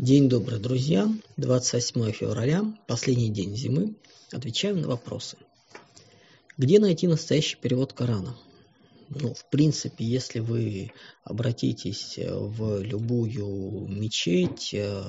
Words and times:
День 0.00 0.30
добрый, 0.30 0.58
друзья. 0.58 1.06
28 1.36 2.12
февраля, 2.12 2.64
последний 2.86 3.28
день 3.28 3.54
зимы. 3.54 3.96
Отвечаем 4.32 4.80
на 4.80 4.88
вопросы. 4.88 5.36
Где 6.56 6.78
найти 6.78 7.06
настоящий 7.06 7.58
перевод 7.58 7.92
Корана? 7.92 8.34
Ну, 9.10 9.34
в 9.34 9.50
принципе, 9.50 10.06
если 10.06 10.38
вы 10.38 10.90
обратитесь 11.22 12.14
в 12.16 12.80
любую 12.80 13.88
мечеть, 13.88 14.72
э, 14.72 15.02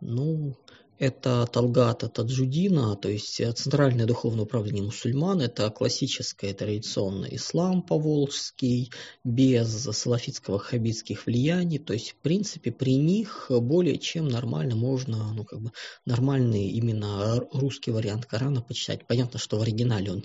ну, 0.00 0.56
это 1.04 1.46
Талгата 1.46 2.08
Таджудина, 2.08 2.96
то 2.96 3.08
есть 3.08 3.40
э, 3.40 3.52
Центральное 3.52 4.06
духовное 4.06 4.44
управление 4.44 4.82
мусульман, 4.82 5.40
это 5.40 5.70
классическое 5.70 6.54
традиционный 6.54 7.36
ислам 7.36 7.82
поволжский, 7.82 8.90
без 9.22 9.68
салафитского 9.68 10.58
хабитских 10.58 11.26
влияний, 11.26 11.78
то 11.78 11.92
есть 11.92 12.12
в 12.12 12.16
принципе 12.16 12.72
при 12.72 12.96
них 12.96 13.46
более 13.50 13.98
чем 13.98 14.28
нормально 14.28 14.76
можно, 14.76 15.32
ну 15.34 15.44
как 15.44 15.60
бы 15.60 15.72
нормальный 16.06 16.68
именно 16.68 17.40
русский 17.52 17.90
вариант 17.90 18.26
Корана 18.26 18.62
почитать. 18.62 19.06
Понятно, 19.06 19.38
что 19.38 19.58
в 19.58 19.62
оригинале 19.62 20.12
он 20.12 20.24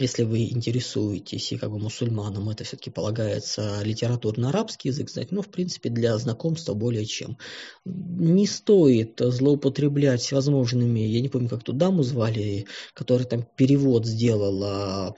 если 0.00 0.24
вы 0.24 0.44
интересуетесь 0.44 1.52
и 1.52 1.58
как 1.58 1.70
бы 1.70 1.78
мусульманам, 1.78 2.48
это 2.48 2.64
все-таки 2.64 2.90
полагается 2.90 3.82
литературно-арабский 3.82 4.88
язык 4.88 5.10
знать, 5.10 5.30
но 5.30 5.42
в 5.42 5.48
принципе 5.48 5.90
для 5.90 6.16
знакомства 6.18 6.74
более 6.74 7.04
чем. 7.04 7.36
Не 7.84 8.46
стоит 8.46 9.20
злоупотреблять 9.20 10.22
всевозможными, 10.22 11.00
я 11.00 11.20
не 11.20 11.28
помню, 11.28 11.48
как 11.48 11.62
ту 11.62 11.72
даму 11.72 12.02
звали, 12.02 12.66
которая 12.94 13.26
там 13.26 13.46
перевод 13.56 14.06
сделала 14.06 15.14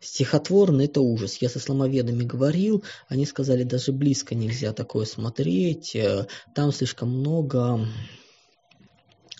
стихотворный, 0.00 0.84
это 0.84 1.00
ужас. 1.00 1.38
Я 1.40 1.48
со 1.48 1.58
сломоведами 1.58 2.22
говорил, 2.22 2.84
они 3.08 3.26
сказали, 3.26 3.64
даже 3.64 3.92
близко 3.92 4.34
нельзя 4.34 4.72
такое 4.72 5.06
смотреть, 5.06 5.96
там 6.54 6.70
слишком 6.70 7.10
много 7.18 7.88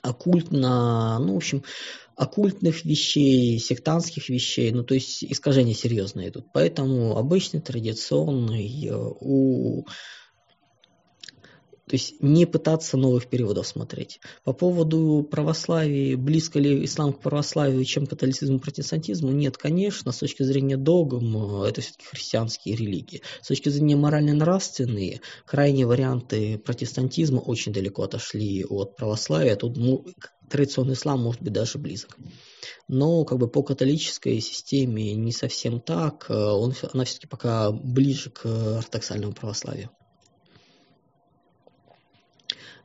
оккультно, 0.02 1.18
ну, 1.20 1.34
в 1.34 1.36
общем, 1.36 1.62
оккультных 2.16 2.84
вещей, 2.84 3.58
сектантских 3.58 4.28
вещей, 4.28 4.70
ну 4.70 4.84
то 4.84 4.94
есть 4.94 5.24
искажения 5.24 5.74
серьезные 5.74 6.28
идут. 6.28 6.46
Поэтому 6.52 7.16
обычный 7.16 7.60
традиционный 7.60 8.86
э, 8.86 8.94
у 8.94 9.86
то 11.92 11.96
есть 11.96 12.22
не 12.22 12.46
пытаться 12.46 12.96
новых 12.96 13.26
переводов 13.26 13.66
смотреть. 13.66 14.18
По 14.44 14.54
поводу 14.54 15.28
православия, 15.30 16.16
близко 16.16 16.58
ли 16.58 16.86
ислам 16.86 17.12
к 17.12 17.20
православию, 17.20 17.84
чем 17.84 18.06
католицизм 18.06 18.58
к 18.58 18.62
протестантизму, 18.62 19.30
нет, 19.30 19.58
конечно, 19.58 20.10
с 20.10 20.16
точки 20.16 20.42
зрения 20.42 20.78
догм, 20.78 21.60
это 21.64 21.82
все-таки 21.82 22.06
христианские 22.06 22.76
религии. 22.76 23.20
С 23.42 23.48
точки 23.48 23.68
зрения 23.68 23.96
морально-нравственные, 23.96 25.20
крайние 25.44 25.84
варианты 25.84 26.56
протестантизма 26.56 27.40
очень 27.40 27.74
далеко 27.74 28.04
отошли 28.04 28.64
от 28.64 28.96
православия. 28.96 29.54
Тут 29.56 29.76
ну, 29.76 30.06
традиционный 30.48 30.94
ислам 30.94 31.20
может 31.20 31.42
быть 31.42 31.52
даже 31.52 31.76
близок. 31.76 32.16
Но 32.88 33.26
как 33.26 33.36
бы 33.36 33.48
по 33.48 33.62
католической 33.62 34.40
системе 34.40 35.12
не 35.12 35.32
совсем 35.32 35.78
так, 35.78 36.24
он, 36.30 36.72
она 36.94 37.04
все-таки 37.04 37.26
пока 37.26 37.70
ближе 37.70 38.30
к 38.30 38.46
ортодоксальному 38.78 39.34
православию. 39.34 39.90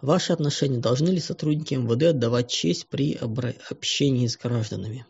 Ваши 0.02 0.32
отношения 0.32 0.78
должны 0.78 1.10
ли 1.10 1.20
сотрудники 1.20 1.74
МВД 1.74 2.04
отдавать 2.04 2.52
честь 2.52 2.88
при 2.88 3.14
общении 3.70 4.28
с 4.28 4.38
гражданами? 4.38 5.06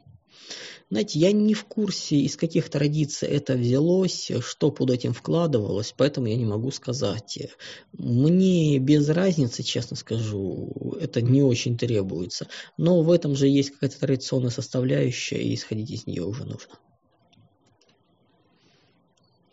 Знаете, 0.90 1.20
я 1.20 1.34
не 1.34 1.54
в 1.54 1.66
курсе, 1.66 2.16
из 2.16 2.38
каких 2.38 2.70
традиций 2.70 3.28
это 3.28 3.56
взялось, 3.56 4.32
что 4.40 4.72
под 4.72 4.92
этим 4.92 5.12
вкладывалось, 5.12 5.94
поэтому 5.98 6.28
я 6.28 6.38
не 6.38 6.46
могу 6.46 6.72
сказать. 6.72 7.38
Мне 7.92 8.80
без 8.80 9.10
разницы, 9.10 9.64
честно 9.64 9.98
скажу, 9.98 10.96
это 11.02 11.22
не 11.22 11.44
очень 11.44 11.78
требуется. 11.78 12.48
Но 12.78 13.02
в 13.02 13.12
этом 13.12 13.36
же 13.36 13.50
есть 13.50 13.72
какая-то 13.72 14.00
традиционная 14.00 14.52
составляющая, 14.52 15.42
и 15.42 15.56
исходить 15.56 15.92
из 15.92 16.08
нее 16.08 16.24
уже 16.24 16.46
нужно. 16.46 16.76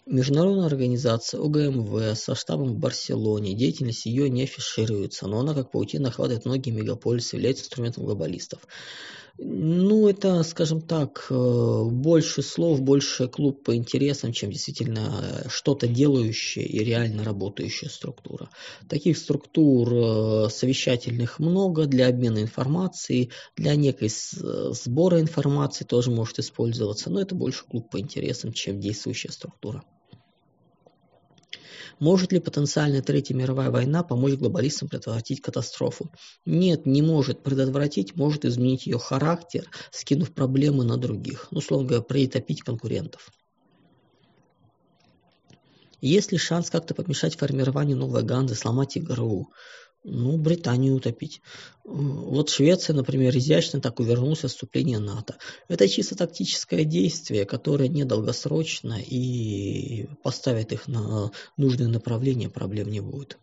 Международная 0.07 0.67
организация 0.67 1.41
ОГМВ 1.41 2.15
со 2.19 2.35
штабом 2.35 2.75
в 2.75 2.79
Барселоне, 2.79 3.55
деятельность 3.55 4.05
ее 4.05 4.29
не 4.29 4.43
афишируется, 4.43 5.27
но 5.27 5.41
она 5.41 5.55
как 5.55 5.71
паутина 5.71 6.09
охватывает 6.09 6.45
многие 6.45 6.73
мегаполисы, 6.73 7.37
является 7.37 7.65
инструментом 7.65 8.05
глобалистов. 8.05 8.61
Ну, 9.39 10.07
это, 10.07 10.43
скажем 10.43 10.83
так, 10.83 11.27
э, 11.31 11.85
больше 11.91 12.43
слов, 12.43 12.83
больше 12.83 13.29
клуб 13.29 13.65
по 13.65 13.75
интересам, 13.75 14.33
чем 14.33 14.53
действительно 14.53 15.45
что-то 15.49 15.89
делающая 15.89 16.65
и 16.65 16.85
реально 16.85 17.25
работающая 17.25 17.89
структура. 17.89 18.51
Таких 18.89 19.17
структур 19.17 19.89
э, 19.91 20.49
совещательных 20.51 21.39
много 21.39 21.87
для 21.87 22.09
обмена 22.09 22.43
информацией, 22.43 23.31
для 23.57 23.75
некой 23.75 24.11
сбора 24.11 25.21
информации 25.21 25.85
тоже 25.85 26.11
может 26.11 26.39
использоваться, 26.39 27.11
но 27.11 27.23
это 27.23 27.35
больше 27.35 27.65
клуб 27.65 27.91
по 27.91 27.99
интересам, 27.99 28.53
чем 28.53 28.79
действующая 28.79 29.33
структура. 29.33 29.83
Может 31.99 32.33
ли 32.33 32.41
потенциальная 32.41 33.03
Третья 33.03 33.35
мировая 33.35 33.71
война 33.71 34.03
помочь 34.03 34.35
глобалистам 34.35 34.89
предотвратить 34.89 35.41
катастрофу? 35.41 36.11
Нет, 36.45 36.87
не 36.87 37.03
может. 37.03 37.43
Предотвратить 37.43 38.17
может 38.17 38.45
изменить 38.45 38.87
ее 38.87 38.99
характер, 38.99 39.69
скинув 39.91 40.33
проблемы 40.33 40.85
на 40.85 40.97
других. 40.97 41.49
Ну, 41.51 41.59
условно 41.59 41.89
говоря, 41.89 42.05
притопить 42.05 42.63
конкурентов. 42.63 43.31
Есть 46.01 46.33
ли 46.33 46.39
шанс 46.39 46.69
как-то 46.69 46.95
помешать 46.95 47.37
формированию 47.37 47.97
новой 47.97 48.23
Ганзы, 48.23 48.55
сломать 48.55 48.99
игру? 48.99 49.49
Ну, 50.05 50.37
Британию 50.37 50.95
утопить. 50.95 51.41
Вот 51.83 52.51
Швеция, 52.51 52.95
например, 52.95 53.37
изящно 53.37 53.81
так 53.81 53.99
увернулась 54.01 54.45
от 54.45 54.51
вступления 54.51 54.99
НАТО. 54.99 55.37
Это 55.69 55.89
чисто 55.89 56.15
тактическое 56.15 56.85
действие, 56.85 57.47
которое 57.47 57.89
недолгосрочно 57.89 58.99
и 59.01 60.07
поставит 60.23 60.73
их 60.73 60.87
на 60.89 61.33
нужное 61.57 61.89
направление, 61.89 62.51
проблем 62.51 62.91
не 62.91 63.01
будет. 63.01 63.39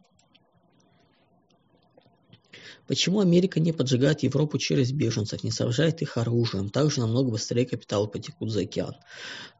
Почему 2.87 3.21
Америка 3.21 3.59
не 3.59 3.71
поджигает 3.71 4.23
Европу 4.23 4.57
через 4.57 4.91
беженцев, 4.91 5.43
не 5.43 5.51
снабжает 5.51 6.01
их 6.01 6.17
оружием? 6.17 6.69
Также 6.69 6.99
намного 6.99 7.31
быстрее 7.31 7.65
капиталы 7.65 8.07
потекут 8.07 8.51
за 8.51 8.61
океан. 8.61 8.95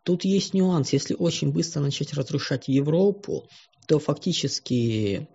Тут 0.03 0.25
есть 0.25 0.53
нюанс. 0.53 0.91
Если 0.91 1.13
очень 1.13 1.51
быстро 1.51 1.79
начать 1.81 2.13
разрушать 2.13 2.68
Европу, 2.68 3.47
то 3.88 4.00
фактически 4.00 5.28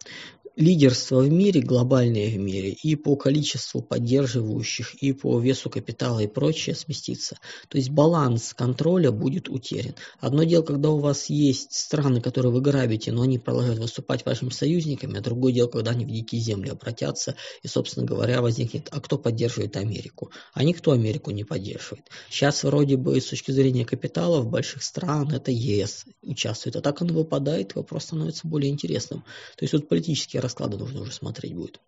лидерство 0.56 1.20
в 1.20 1.30
мире, 1.30 1.60
глобальное 1.60 2.30
в 2.30 2.38
мире, 2.38 2.70
и 2.70 2.96
по 2.96 3.14
количеству 3.14 3.82
поддерживающих, 3.82 4.94
и 5.02 5.12
по 5.12 5.38
весу 5.38 5.68
капитала 5.68 6.20
и 6.20 6.26
прочее 6.26 6.74
сместится. 6.74 7.36
То 7.68 7.76
есть 7.76 7.90
баланс 7.90 8.54
контроля 8.54 9.10
будет 9.10 9.50
утерян. 9.50 9.94
Одно 10.18 10.44
дело, 10.44 10.62
когда 10.62 10.90
у 10.90 10.98
вас 10.98 11.28
есть 11.28 11.74
страны, 11.74 12.22
которые 12.22 12.52
вы 12.52 12.62
грабите, 12.62 13.12
но 13.12 13.22
они 13.22 13.38
продолжают 13.38 13.78
выступать 13.78 14.24
вашими 14.24 14.48
союзниками, 14.48 15.18
а 15.18 15.20
другое 15.20 15.52
дело, 15.52 15.68
когда 15.68 15.90
они 15.90 16.06
в 16.06 16.08
дикие 16.08 16.40
земли 16.40 16.70
обратятся, 16.70 17.36
и, 17.62 17.68
собственно 17.68 18.06
говоря, 18.06 18.40
возникнет, 18.40 18.88
а 18.90 19.00
кто 19.00 19.18
поддерживает 19.18 19.76
Америку? 19.76 20.30
А 20.54 20.64
никто 20.64 20.92
Америку 20.92 21.32
не 21.32 21.44
поддерживает. 21.44 22.06
Сейчас 22.30 22.64
вроде 22.64 22.96
бы 22.96 23.20
с 23.20 23.26
точки 23.26 23.50
зрения 23.50 23.84
капиталов 23.84 24.48
больших 24.48 24.82
стран, 24.82 25.32
это 25.32 25.50
ЕС 25.50 26.06
участвует, 26.22 26.76
а 26.76 26.80
так 26.80 27.02
оно 27.02 27.12
выпадает, 27.12 27.74
вопрос 27.74 28.04
становится 28.04 28.48
более 28.48 28.70
интересным. 28.70 29.20
То 29.56 29.64
есть 29.64 29.74
вот 29.74 29.88
политические 29.88 30.45
расклада 30.46 30.76
нужно 30.76 31.02
уже 31.02 31.12
смотреть 31.12 31.54
будет. 31.54 31.80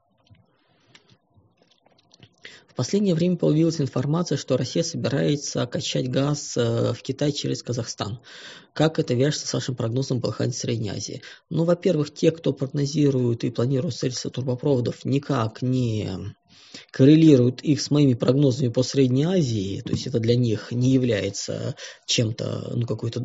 В 2.69 2.75
последнее 2.75 3.15
время 3.17 3.37
появилась 3.37 3.81
информация, 3.81 4.39
что 4.39 4.57
Россия 4.57 4.85
собирается 4.85 5.67
качать 5.67 6.09
газ 6.09 6.57
э, 6.57 6.93
в 6.93 7.03
Китай 7.03 7.33
через 7.33 7.63
Казахстан. 7.63 8.21
Как 8.73 9.01
это 9.01 9.15
вяжется 9.15 9.49
с 9.49 9.53
вашим 9.53 9.75
прогнозом 9.75 10.21
по 10.21 10.33
Средней 10.53 10.91
Азии? 10.91 11.23
Ну, 11.51 11.65
во-первых, 11.65 12.15
те, 12.15 12.31
кто 12.31 12.53
прогнозирует 12.53 13.43
и 13.43 13.51
планирует 13.51 13.95
строительство 13.95 14.31
трубопроводов, 14.31 15.05
никак 15.05 15.63
не 15.63 16.37
коррелируют 16.91 17.63
их 17.63 17.81
с 17.81 17.91
моими 17.91 18.15
прогнозами 18.15 18.69
по 18.69 18.83
Средней 18.83 19.25
Азии, 19.25 19.83
то 19.85 19.93
есть 19.93 20.07
это 20.07 20.21
для 20.21 20.37
них 20.37 20.73
не 20.73 20.91
является 20.91 21.75
чем-то, 22.07 22.73
ну, 22.75 22.87
какой-то 22.87 23.25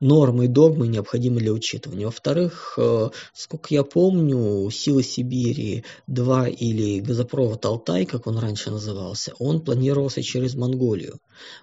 нормой, 0.00 0.48
догмой, 0.48 0.88
необходимой 0.88 1.40
для 1.40 1.52
учитывания. 1.52 2.06
Во-вторых, 2.06 2.74
э, 2.78 3.10
сколько 3.32 3.68
я 3.70 3.84
помню, 3.84 4.70
Силы 4.70 5.02
Сибири 5.02 5.84
2 6.06 6.48
или 6.48 7.00
газопровод 7.00 7.64
Алтай, 7.64 8.04
как 8.06 8.26
он 8.26 8.38
раньше 8.38 8.70
назывался, 8.70 9.34
он 9.38 9.60
планировался 9.60 10.22
через 10.22 10.54
Монголию. 10.54 11.18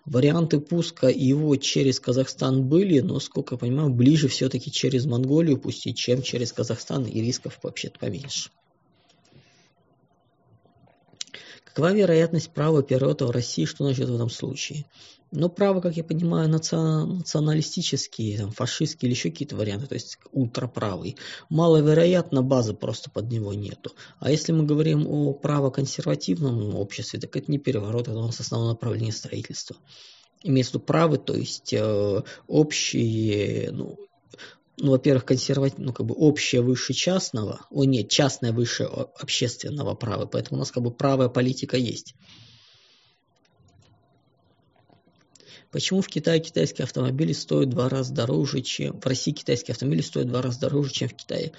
Варианты 0.06 0.60
пуска 0.60 1.10
его 1.10 1.56
через 1.58 2.00
Казахстан 2.00 2.68
были, 2.68 3.00
но, 3.00 3.20
сколько 3.20 3.56
я 3.56 3.60
понимаю, 3.60 3.90
ближе 3.90 4.28
все-таки 4.28 4.72
через 4.72 5.06
Монголию 5.06 5.58
пустить, 5.58 5.98
чем 5.98 6.22
через 6.22 6.52
Казахстан, 6.52 7.06
и 7.06 7.22
рисков 7.22 7.60
вообще-то 7.62 8.00
поменьше. 8.00 8.50
Какова 11.78 11.94
вероятность 11.94 12.50
права 12.50 12.82
в 12.82 13.30
России? 13.30 13.66
Что 13.66 13.84
значит 13.84 14.10
в 14.10 14.16
этом 14.16 14.32
случае? 14.32 14.86
Но 15.30 15.48
право, 15.48 15.80
как 15.80 15.96
я 15.96 16.04
понимаю, 16.04 16.50
националистические, 16.50 18.40
там, 18.40 18.50
фашистские 18.50 19.08
или 19.08 19.16
еще 19.16 19.30
какие-то 19.30 19.56
варианты, 19.56 19.86
то 19.86 19.94
есть 19.94 20.18
ультраправый. 20.32 21.18
Маловероятно, 21.50 22.42
базы 22.42 22.74
просто 22.74 23.12
под 23.12 23.30
него 23.32 23.54
нету. 23.54 23.92
А 24.20 24.32
если 24.32 24.54
мы 24.54 24.64
говорим 24.64 25.06
о 25.06 25.34
правоконсервативном 25.34 26.74
обществе, 26.74 27.20
так 27.20 27.36
это 27.36 27.52
не 27.52 27.60
переворот, 27.60 28.08
это 28.08 28.18
у 28.18 28.26
нас 28.26 28.40
основное 28.40 28.72
направление 28.72 29.14
строительства. 29.14 29.76
Имеется 30.42 30.72
в 30.72 30.74
виду 30.78 30.86
правы, 30.86 31.20
то 31.20 31.36
есть 31.36 31.74
э, 31.74 32.24
общие, 32.48 33.70
ну, 33.72 34.00
ну, 34.78 34.92
во-первых, 34.92 35.26
консерватив, 35.26 35.80
ну, 35.80 35.92
как 35.92 36.06
бы 36.06 36.14
общее 36.16 36.62
выше 36.62 36.94
частного, 36.94 37.66
о 37.72 37.84
нет, 37.84 38.10
частное 38.10 38.52
выше 38.52 38.84
общественного 38.84 39.96
права, 39.96 40.26
поэтому 40.26 40.58
у 40.58 40.60
нас 40.60 40.72
как 40.72 40.84
бы 40.84 40.92
правая 40.92 41.30
политика 41.30 41.78
есть. 41.78 42.14
Почему 45.72 46.02
в 46.02 46.08
Китае 46.08 46.40
китайские 46.40 46.84
автомобили 46.86 47.34
стоят 47.34 47.70
два 47.70 47.90
раза 47.90 48.14
дороже, 48.14 48.62
чем 48.62 49.00
в 49.00 49.06
России 49.06 49.32
китайские 49.32 49.74
автомобили 49.74 50.02
стоят 50.02 50.30
два 50.30 50.42
раза 50.42 50.62
дороже, 50.62 50.92
чем 50.92 51.10
в 51.10 51.16
Китае? 51.16 51.52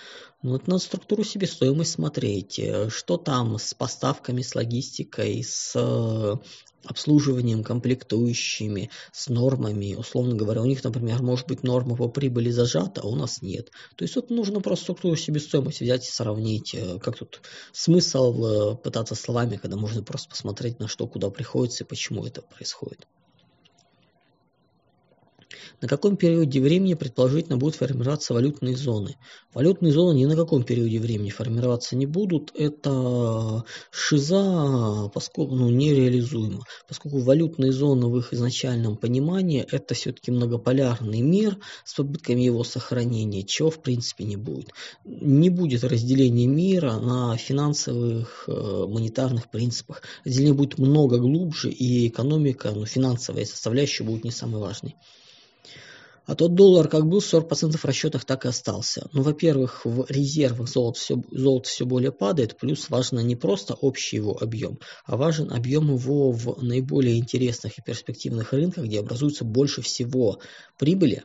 Ну, 0.43 0.57
это 0.57 0.71
надо 0.71 0.83
структуру 0.83 1.25
себестоимость 1.25 1.93
смотреть. 1.93 2.61
Что 2.89 3.19
там 3.19 3.59
с 3.59 3.75
поставками, 3.75 4.41
с 4.41 4.55
логистикой, 4.55 5.45
с 5.45 5.73
э, 5.77 6.37
обслуживанием, 6.85 7.65
комплектующими, 7.65 8.91
с 9.13 9.29
нормами. 9.29 9.95
Условно 9.95 10.35
говоря, 10.35 10.63
у 10.63 10.67
них, 10.67 10.83
например, 10.85 11.23
может 11.23 11.47
быть 11.47 11.63
норма 11.63 11.97
по 11.97 12.09
прибыли 12.09 12.51
зажата, 12.51 13.01
а 13.03 13.07
у 13.07 13.15
нас 13.15 13.43
нет. 13.43 13.71
То 13.97 14.05
есть 14.05 14.17
вот 14.17 14.31
нужно 14.31 14.61
просто 14.61 14.85
структуру 14.85 15.17
себестоимости 15.17 15.85
взять 15.85 16.07
и 16.07 16.11
сравнить. 16.11 16.75
Э, 16.75 16.99
как 16.99 17.19
тут 17.19 17.43
смысл 17.73 18.45
э, 18.45 18.77
пытаться 18.77 19.15
словами, 19.15 19.57
когда 19.57 19.77
можно 19.77 20.03
просто 20.03 20.29
посмотреть 20.31 20.79
на 20.79 20.89
что, 20.89 21.07
куда 21.07 21.31
приходится 21.31 21.85
и 21.85 21.87
почему 21.87 22.25
это 22.25 22.43
происходит. 22.43 23.07
На 25.81 25.87
каком 25.87 26.17
периоде 26.17 26.61
времени, 26.61 26.95
предположительно, 26.95 27.57
будут 27.57 27.77
формироваться 27.77 28.35
валютные 28.35 28.77
зоны? 28.77 29.17
Валютные 29.55 29.93
зоны 29.93 30.17
ни 30.17 30.25
на 30.25 30.35
каком 30.35 30.65
периоде 30.65 30.99
времени 30.99 31.31
формироваться 31.31 31.95
не 31.95 32.07
будут. 32.07 32.51
Это 32.57 33.65
шиза, 33.93 35.09
поскольку 35.15 35.55
ну, 35.55 35.71
нереализуема. 35.71 36.65
Поскольку 36.89 37.19
валютные 37.21 37.71
зоны 37.71 38.09
в 38.09 38.19
их 38.19 38.33
изначальном 38.33 38.97
понимании 38.97 39.65
это 39.71 39.95
все-таки 39.95 40.33
многополярный 40.33 41.21
мир 41.21 41.59
с 41.85 41.95
попытками 41.95 42.43
его 42.43 42.65
сохранения, 42.65 43.45
чего 43.45 43.71
в 43.71 43.81
принципе 43.81 44.25
не 44.25 44.37
будет. 44.37 44.71
Не 45.05 45.49
будет 45.49 45.85
разделения 45.85 46.49
мира 46.49 46.95
на 46.95 47.37
финансовых, 47.37 48.45
э, 48.49 48.87
монетарных 48.89 49.49
принципах. 49.49 50.03
Разделение 50.25 50.55
будет 50.55 50.79
много 50.79 51.19
глубже, 51.19 51.71
и 51.71 52.09
экономика, 52.09 52.73
ну, 52.73 52.85
финансовая 52.85 53.45
составляющая 53.45 54.03
будет 54.03 54.25
не 54.25 54.33
самой 54.33 54.61
важной. 54.61 54.97
А 56.29 56.35
тот 56.35 56.55
доллар 56.55 56.89
как 56.89 57.07
был 57.07 57.21
40% 57.21 57.79
в 57.79 57.85
расчетах, 57.87 58.27
так 58.27 58.45
и 58.45 58.49
остался. 58.49 59.09
Ну, 59.15 59.23
во-первых, 59.23 59.87
в 59.87 60.05
резервах 60.11 60.69
золото 60.69 61.01
все, 61.01 61.23
золото 61.31 61.71
все 61.71 61.87
более 61.87 62.13
падает, 62.13 62.59
плюс 62.59 62.91
важно 62.91 63.21
не 63.21 63.35
просто 63.35 63.73
общий 63.73 64.17
его 64.17 64.37
объем, 64.39 64.79
а 65.07 65.17
важен 65.17 65.51
объем 65.51 65.91
его 65.91 66.31
в 66.31 66.63
наиболее 66.63 67.19
интересных 67.19 67.79
и 67.79 67.83
перспективных 67.83 68.53
рынках, 68.53 68.85
где 68.85 69.01
образуется 69.01 69.47
больше 69.47 69.81
всего 69.81 70.39
прибыли, 70.77 71.23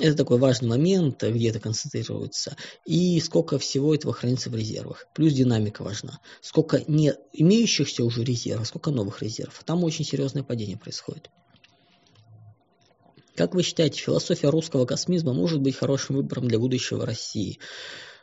это 0.00 0.16
такой 0.16 0.38
важный 0.38 0.68
момент, 0.68 1.22
где 1.22 1.50
это 1.50 1.60
концентрируется. 1.60 2.56
И 2.86 3.20
сколько 3.20 3.58
всего 3.58 3.94
этого 3.94 4.14
хранится 4.14 4.48
в 4.48 4.56
резервах. 4.56 5.06
Плюс 5.12 5.34
динамика 5.34 5.82
важна. 5.82 6.20
Сколько 6.40 6.82
не 6.86 7.14
имеющихся 7.32 8.04
уже 8.04 8.24
резервов, 8.24 8.68
сколько 8.68 8.92
новых 8.92 9.22
резервов. 9.22 9.60
Там 9.66 9.84
очень 9.84 10.04
серьезное 10.04 10.44
падение 10.44 10.78
происходит. 10.78 11.30
Как 13.38 13.54
вы 13.54 13.62
считаете, 13.62 14.00
философия 14.00 14.48
русского 14.48 14.84
космизма 14.84 15.32
может 15.32 15.60
быть 15.60 15.76
хорошим 15.76 16.16
выбором 16.16 16.48
для 16.48 16.58
будущего 16.58 17.06
России? 17.06 17.60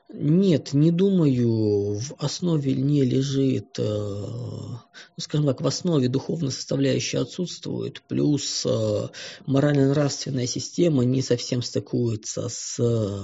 Нет, 0.09 0.73
не 0.73 0.91
думаю. 0.91 1.97
В 1.97 2.15
основе 2.17 2.73
не 2.73 3.05
лежит, 3.05 3.79
э, 3.79 3.83
ну, 3.83 4.77
скажем 5.17 5.47
так, 5.47 5.61
в 5.61 5.67
основе 5.67 6.09
духовная 6.09 6.51
составляющая 6.51 7.19
отсутствует, 7.19 8.01
плюс 8.09 8.65
э, 8.65 9.07
морально-нравственная 9.45 10.47
система 10.47 11.05
не 11.05 11.21
совсем 11.21 11.61
стыкуется 11.61 12.49
с 12.49 12.77
э, 12.77 13.21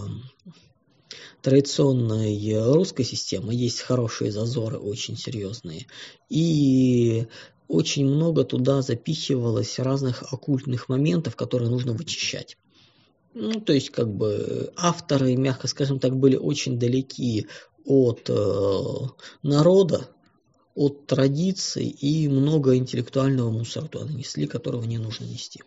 традиционной 1.41 2.73
русской 2.73 3.03
системой. 3.03 3.57
Есть 3.57 3.81
хорошие 3.81 4.31
зазоры, 4.31 4.77
очень 4.77 5.17
серьезные. 5.17 5.87
И 6.29 7.27
очень 7.71 8.05
много 8.05 8.43
туда 8.43 8.81
запихивалось 8.81 9.79
разных 9.79 10.33
оккультных 10.33 10.89
моментов, 10.89 11.35
которые 11.35 11.69
нужно 11.69 11.93
вычищать. 11.93 12.57
Ну, 13.33 13.61
то 13.61 13.71
есть, 13.71 13.91
как 13.91 14.13
бы, 14.13 14.73
авторы, 14.75 15.37
мягко 15.37 15.67
скажем 15.67 15.99
так, 15.99 16.17
были 16.17 16.35
очень 16.35 16.77
далеки 16.77 17.47
от 17.85 18.29
э, 18.29 18.83
народа, 19.41 20.09
от 20.75 21.07
традиций, 21.07 21.87
и 21.87 22.27
много 22.27 22.75
интеллектуального 22.75 23.49
мусора 23.49 23.87
туда 23.87 24.05
нанесли, 24.05 24.47
которого 24.47 24.83
не 24.83 24.97
нужно 24.97 25.23
нести. 25.23 25.61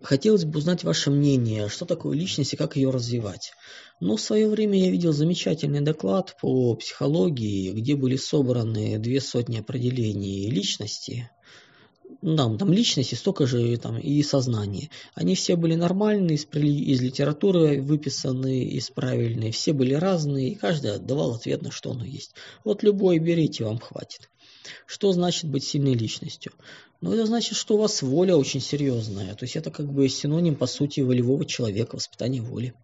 Хотелось 0.00 0.44
бы 0.44 0.58
узнать 0.58 0.84
ваше 0.84 1.10
мнение, 1.10 1.68
что 1.68 1.84
такое 1.84 2.16
личность 2.16 2.54
и 2.54 2.56
как 2.56 2.76
ее 2.76 2.90
развивать. 2.90 3.52
Но 4.02 4.16
в 4.16 4.20
свое 4.20 4.48
время 4.48 4.80
я 4.80 4.90
видел 4.90 5.12
замечательный 5.12 5.80
доклад 5.80 6.36
по 6.40 6.74
психологии, 6.74 7.70
где 7.70 7.94
были 7.94 8.16
собраны 8.16 8.98
две 8.98 9.20
сотни 9.20 9.60
определений 9.60 10.50
личности. 10.50 11.30
Да, 12.20 12.52
там 12.56 12.72
личности 12.72 13.14
столько 13.14 13.46
же 13.46 13.76
там, 13.76 13.96
и 13.98 14.20
сознание. 14.24 14.90
Они 15.14 15.36
все 15.36 15.54
были 15.54 15.76
нормальные, 15.76 16.34
из, 16.34 16.46
из 16.52 17.00
литературы 17.00 17.80
выписанные, 17.80 18.64
из 18.64 18.90
правильные. 18.90 19.52
Все 19.52 19.72
были 19.72 19.94
разные, 19.94 20.50
и 20.50 20.54
каждый 20.56 20.96
отдавал 20.96 21.36
ответ 21.36 21.62
на 21.62 21.70
что 21.70 21.92
оно 21.92 22.04
есть. 22.04 22.34
Вот 22.64 22.82
любой 22.82 23.20
берите, 23.20 23.62
вам 23.62 23.78
хватит. 23.78 24.30
Что 24.84 25.12
значит 25.12 25.48
быть 25.48 25.62
сильной 25.62 25.94
личностью? 25.94 26.50
Ну, 27.00 27.12
это 27.12 27.24
значит, 27.24 27.56
что 27.56 27.76
у 27.76 27.78
вас 27.78 28.02
воля 28.02 28.34
очень 28.36 28.60
серьезная. 28.60 29.36
То 29.36 29.44
есть 29.44 29.54
это 29.54 29.70
как 29.70 29.92
бы 29.92 30.08
синоним, 30.08 30.56
по 30.56 30.66
сути, 30.66 31.02
волевого 31.02 31.44
человека, 31.44 31.94
воспитания 31.94 32.42
воли. 32.42 32.74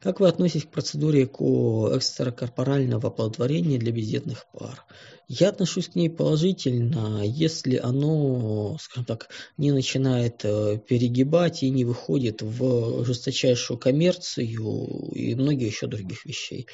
Как 0.00 0.20
вы 0.20 0.28
относитесь 0.28 0.64
к 0.64 0.70
процедуре 0.70 1.24
экстракорпорального 1.24 3.08
оплодотворения 3.08 3.78
для 3.78 3.90
бездетных 3.90 4.46
пар? 4.52 4.84
Я 5.26 5.48
отношусь 5.48 5.88
к 5.88 5.96
ней 5.96 6.08
положительно, 6.08 7.22
если 7.24 7.76
оно, 7.76 8.78
скажем 8.80 9.04
так, 9.04 9.28
не 9.56 9.72
начинает 9.72 10.44
э, 10.44 10.78
перегибать 10.78 11.62
и 11.62 11.70
не 11.70 11.84
выходит 11.84 12.42
в 12.42 13.04
жесточайшую 13.04 13.76
коммерцию 13.76 15.10
и 15.12 15.34
многие 15.34 15.66
еще 15.66 15.86
других 15.86 16.24
вещей. 16.24 16.66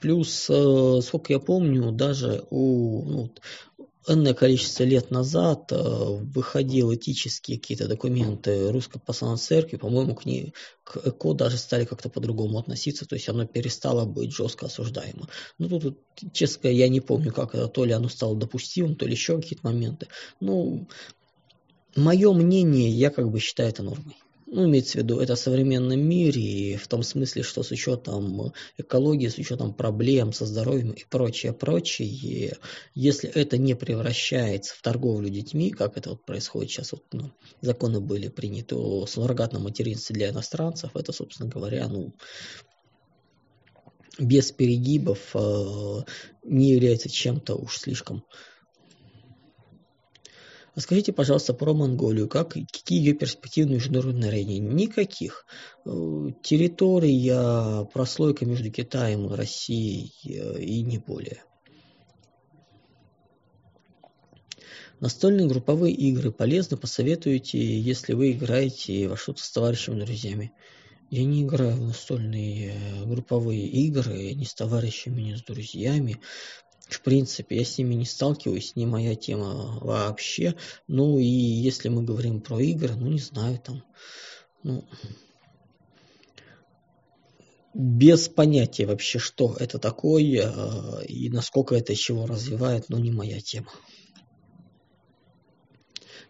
Плюс, 0.00 0.50
э, 0.50 1.00
сколько 1.02 1.32
я 1.32 1.38
помню, 1.38 1.92
даже 1.92 2.44
у 2.50 3.02
ну, 3.06 3.30
энное 4.08 4.34
количество 4.34 4.84
лет 4.84 5.10
назад 5.10 5.72
э, 5.72 5.76
выходил 5.76 6.94
этические 6.94 7.58
какие-то 7.58 7.88
документы 7.88 8.70
Русской 8.70 8.98
Православной 8.98 9.38
Церкви, 9.38 9.76
по-моему, 9.76 10.14
к 10.14 10.24
ней, 10.24 10.54
к 10.84 10.96
ЭКО 10.96 11.34
даже 11.34 11.56
стали 11.56 11.84
как-то 11.84 12.08
по-другому 12.08 12.58
относиться, 12.58 13.06
то 13.06 13.14
есть 13.14 13.28
оно 13.28 13.46
перестало 13.46 14.04
быть 14.04 14.32
жестко 14.32 14.66
осуждаемо. 14.66 15.28
Ну, 15.58 15.80
тут, 15.80 15.98
честно, 16.32 16.68
я 16.68 16.88
не 16.88 17.00
помню, 17.00 17.32
как 17.32 17.54
это, 17.54 17.68
то 17.68 17.84
ли 17.84 17.92
оно 17.92 18.08
стало 18.08 18.36
допустимым, 18.36 18.96
то 18.96 19.06
ли 19.06 19.12
еще 19.12 19.36
какие-то 19.36 19.66
моменты. 19.66 20.08
Ну, 20.40 20.86
мое 21.94 22.32
мнение, 22.32 22.90
я 22.90 23.10
как 23.10 23.30
бы 23.30 23.40
считаю 23.40 23.70
это 23.70 23.82
нормой 23.82 24.16
ну, 24.46 24.66
имеется 24.66 24.98
в 24.98 25.02
виду, 25.02 25.18
это 25.18 25.34
в 25.34 25.38
современном 25.38 26.00
мире, 26.00 26.40
и 26.40 26.76
в 26.76 26.86
том 26.86 27.02
смысле, 27.02 27.42
что 27.42 27.62
с 27.62 27.72
учетом 27.72 28.52
экологии, 28.78 29.28
с 29.28 29.38
учетом 29.38 29.74
проблем 29.74 30.32
со 30.32 30.46
здоровьем 30.46 30.92
и 30.92 31.04
прочее, 31.04 31.52
прочее, 31.52 32.56
если 32.94 33.28
это 33.28 33.58
не 33.58 33.74
превращается 33.74 34.74
в 34.74 34.82
торговлю 34.82 35.28
детьми, 35.30 35.70
как 35.70 35.96
это 35.96 36.10
вот 36.10 36.24
происходит 36.24 36.70
сейчас, 36.70 36.92
вот, 36.92 37.02
ну, 37.12 37.32
законы 37.60 38.00
были 38.00 38.28
приняты 38.28 38.76
о 38.76 39.06
суррогатном 39.06 39.64
материнстве 39.64 40.14
для 40.14 40.30
иностранцев, 40.30 40.92
это, 40.94 41.12
собственно 41.12 41.50
говоря, 41.50 41.88
ну, 41.88 42.14
без 44.18 44.52
перегибов 44.52 45.34
э, 45.34 46.02
не 46.44 46.70
является 46.70 47.10
чем-то 47.10 47.56
уж 47.56 47.78
слишком 47.78 48.24
Расскажите, 50.76 51.14
пожалуйста, 51.14 51.54
про 51.54 51.72
Монголию. 51.72 52.28
Как, 52.28 52.50
какие 52.50 52.98
ее 52.98 53.14
перспективы 53.14 53.70
на 53.70 53.74
международной 53.76 54.28
арене? 54.28 54.58
Никаких. 54.58 55.46
Э, 55.86 55.90
территория, 56.42 57.86
прослойка 57.86 58.44
между 58.44 58.70
Китаем 58.70 59.32
Россией 59.32 60.12
э, 60.26 60.60
и 60.60 60.82
не 60.82 60.98
более. 60.98 61.42
Настольные 65.00 65.48
групповые 65.48 65.94
игры 65.94 66.30
полезны, 66.30 66.76
посоветуете, 66.76 67.58
если 67.58 68.12
вы 68.12 68.32
играете 68.32 69.08
во 69.08 69.16
что-то 69.16 69.42
с 69.42 69.50
товарищами, 69.50 70.04
друзьями. 70.04 70.52
Я 71.08 71.24
не 71.24 71.44
играю 71.44 71.76
в 71.76 71.86
настольные 71.86 72.74
э, 72.74 73.04
групповые 73.06 73.66
игры 73.66 74.34
ни 74.34 74.44
с 74.44 74.52
товарищами, 74.52 75.22
ни 75.22 75.34
с 75.36 75.42
друзьями. 75.42 76.20
В 76.88 77.02
принципе, 77.02 77.56
я 77.56 77.64
с 77.64 77.78
ними 77.78 77.94
не 77.94 78.04
сталкиваюсь, 78.04 78.76
не 78.76 78.86
моя 78.86 79.16
тема 79.16 79.78
вообще. 79.80 80.54
Ну 80.86 81.18
и 81.18 81.24
если 81.24 81.88
мы 81.88 82.02
говорим 82.04 82.40
про 82.40 82.60
игры, 82.60 82.94
ну 82.94 83.08
не 83.10 83.18
знаю, 83.18 83.58
там, 83.58 83.82
ну, 84.62 84.84
без 87.74 88.28
понятия 88.28 88.86
вообще, 88.86 89.18
что 89.18 89.54
это 89.58 89.78
такое 89.78 90.22
э, 90.22 91.06
и 91.06 91.28
насколько 91.28 91.74
это 91.74 91.94
чего 91.94 92.26
развивает, 92.26 92.88
но 92.88 92.98
не 92.98 93.10
моя 93.10 93.40
тема. 93.40 93.70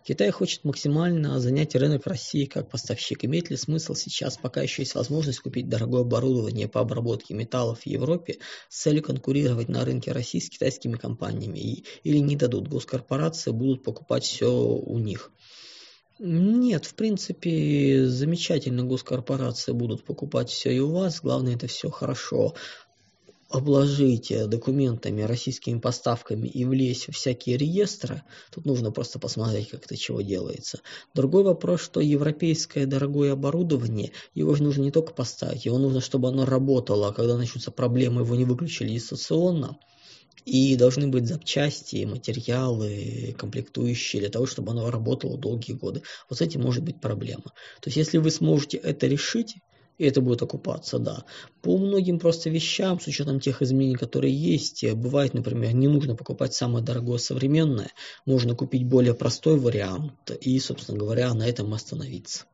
Китай 0.07 0.31
хочет 0.31 0.63
максимально 0.63 1.41
занять 1.41 1.75
рынок 1.75 2.07
России 2.07 2.45
как 2.45 2.71
поставщик. 2.71 3.25
Имеет 3.25 3.51
ли 3.51 3.57
смысл 3.57 3.95
сейчас, 3.95 4.37
пока 4.37 4.63
еще 4.63 4.83
есть 4.83 4.95
возможность 4.95 5.41
купить 5.41 5.69
дорогое 5.69 6.03
оборудование 6.03 6.69
по 6.69 6.81
обработке 6.81 7.35
металлов 7.35 7.81
в 7.81 7.87
Европе 7.87 8.39
с 8.69 8.83
целью 8.83 9.03
конкурировать 9.03 9.69
на 9.69 9.85
рынке 9.85 10.13
России 10.13 10.39
с 10.39 10.49
китайскими 10.49 10.95
компаниями? 10.95 11.83
Или 12.05 12.19
не 12.19 12.37
дадут, 12.37 12.69
госкорпорации 12.69 13.51
будут 13.51 13.83
покупать 13.83 14.23
все 14.23 14.49
у 14.49 14.97
них? 14.99 15.33
Нет, 16.21 16.87
в 16.87 16.95
принципе, 16.95 18.07
замечательно 18.07 18.85
госкорпорации 18.85 19.73
будут 19.73 20.05
покупать 20.05 20.51
все 20.51 20.71
и 20.71 20.79
у 20.79 20.93
вас. 20.93 21.21
Главное, 21.21 21.57
это 21.57 21.67
все 21.67 21.91
хорошо 21.91 22.55
обложить 23.49 24.33
документами, 24.49 25.23
российскими 25.23 25.79
поставками 25.79 26.49
и 26.49 26.65
влезть 26.65 27.09
в 27.09 27.13
всякие 27.13 27.57
реестры, 27.57 28.23
тут 28.53 28.65
нужно 28.65 28.91
просто 28.91 29.19
посмотреть, 29.19 29.71
как 29.71 29.85
это 29.85 29.97
чего 29.97 30.21
делается. 30.21 30.81
Другой 31.15 31.45
вопрос, 31.45 31.81
что 31.81 32.01
европейское 32.01 32.87
дорогое 32.87 33.33
оборудование, 33.33 34.13
его 34.35 34.55
же 34.55 34.63
нужно 34.63 34.83
не 34.83 34.91
только 34.91 35.15
поставить, 35.15 35.65
его 35.65 35.79
нужно, 35.79 36.01
чтобы 36.01 36.29
оно 36.29 36.45
работало, 36.45 37.09
а 37.09 37.13
когда 37.13 37.37
начнутся 37.37 37.71
проблемы, 37.71 38.23
его 38.23 38.35
не 38.35 38.45
выключили 38.45 38.91
дистанционно. 38.91 39.79
И 40.45 40.77
должны 40.77 41.09
быть 41.09 41.27
запчасти, 41.27 42.05
материалы, 42.05 43.35
комплектующие 43.37 44.21
для 44.21 44.31
того, 44.31 44.47
чтобы 44.47 44.71
оно 44.71 44.93
работало 44.93 45.37
долгие 45.37 45.73
годы. 45.73 46.03
Вот 46.31 46.39
с 46.39 46.41
этим 46.41 46.63
может 46.63 46.85
быть 46.85 47.01
проблема. 47.01 47.43
То 47.81 47.89
есть, 47.89 47.97
если 47.97 48.19
вы 48.19 48.31
сможете 48.31 48.77
это 48.77 49.09
решить, 49.09 49.57
и 49.99 50.05
это 50.05 50.21
будет 50.21 50.43
окупаться, 50.43 50.99
да. 50.99 51.25
По 51.63 51.77
многим 51.79 52.19
просто 52.19 52.51
вещам, 52.51 53.01
с 53.01 53.07
учетом 53.07 53.41
тех 53.41 53.63
изменений, 53.63 53.97
которые 53.97 54.35
есть, 54.35 54.85
э, 54.85 54.95
бывает, 54.95 55.35
например, 55.35 55.75
не 55.75 55.89
нужно 55.89 56.15
покупать 56.15 56.55
самое 56.55 56.85
дорогое 56.85 57.19
современное, 57.19 57.91
можно 58.25 58.55
купить 58.55 58.85
более 58.85 59.15
простой 59.15 59.59
вариант 59.59 60.31
и, 60.41 60.59
собственно 60.59 60.99
говоря, 60.99 61.33
на 61.35 61.49
этом 61.49 61.73
остановиться. 61.73 62.45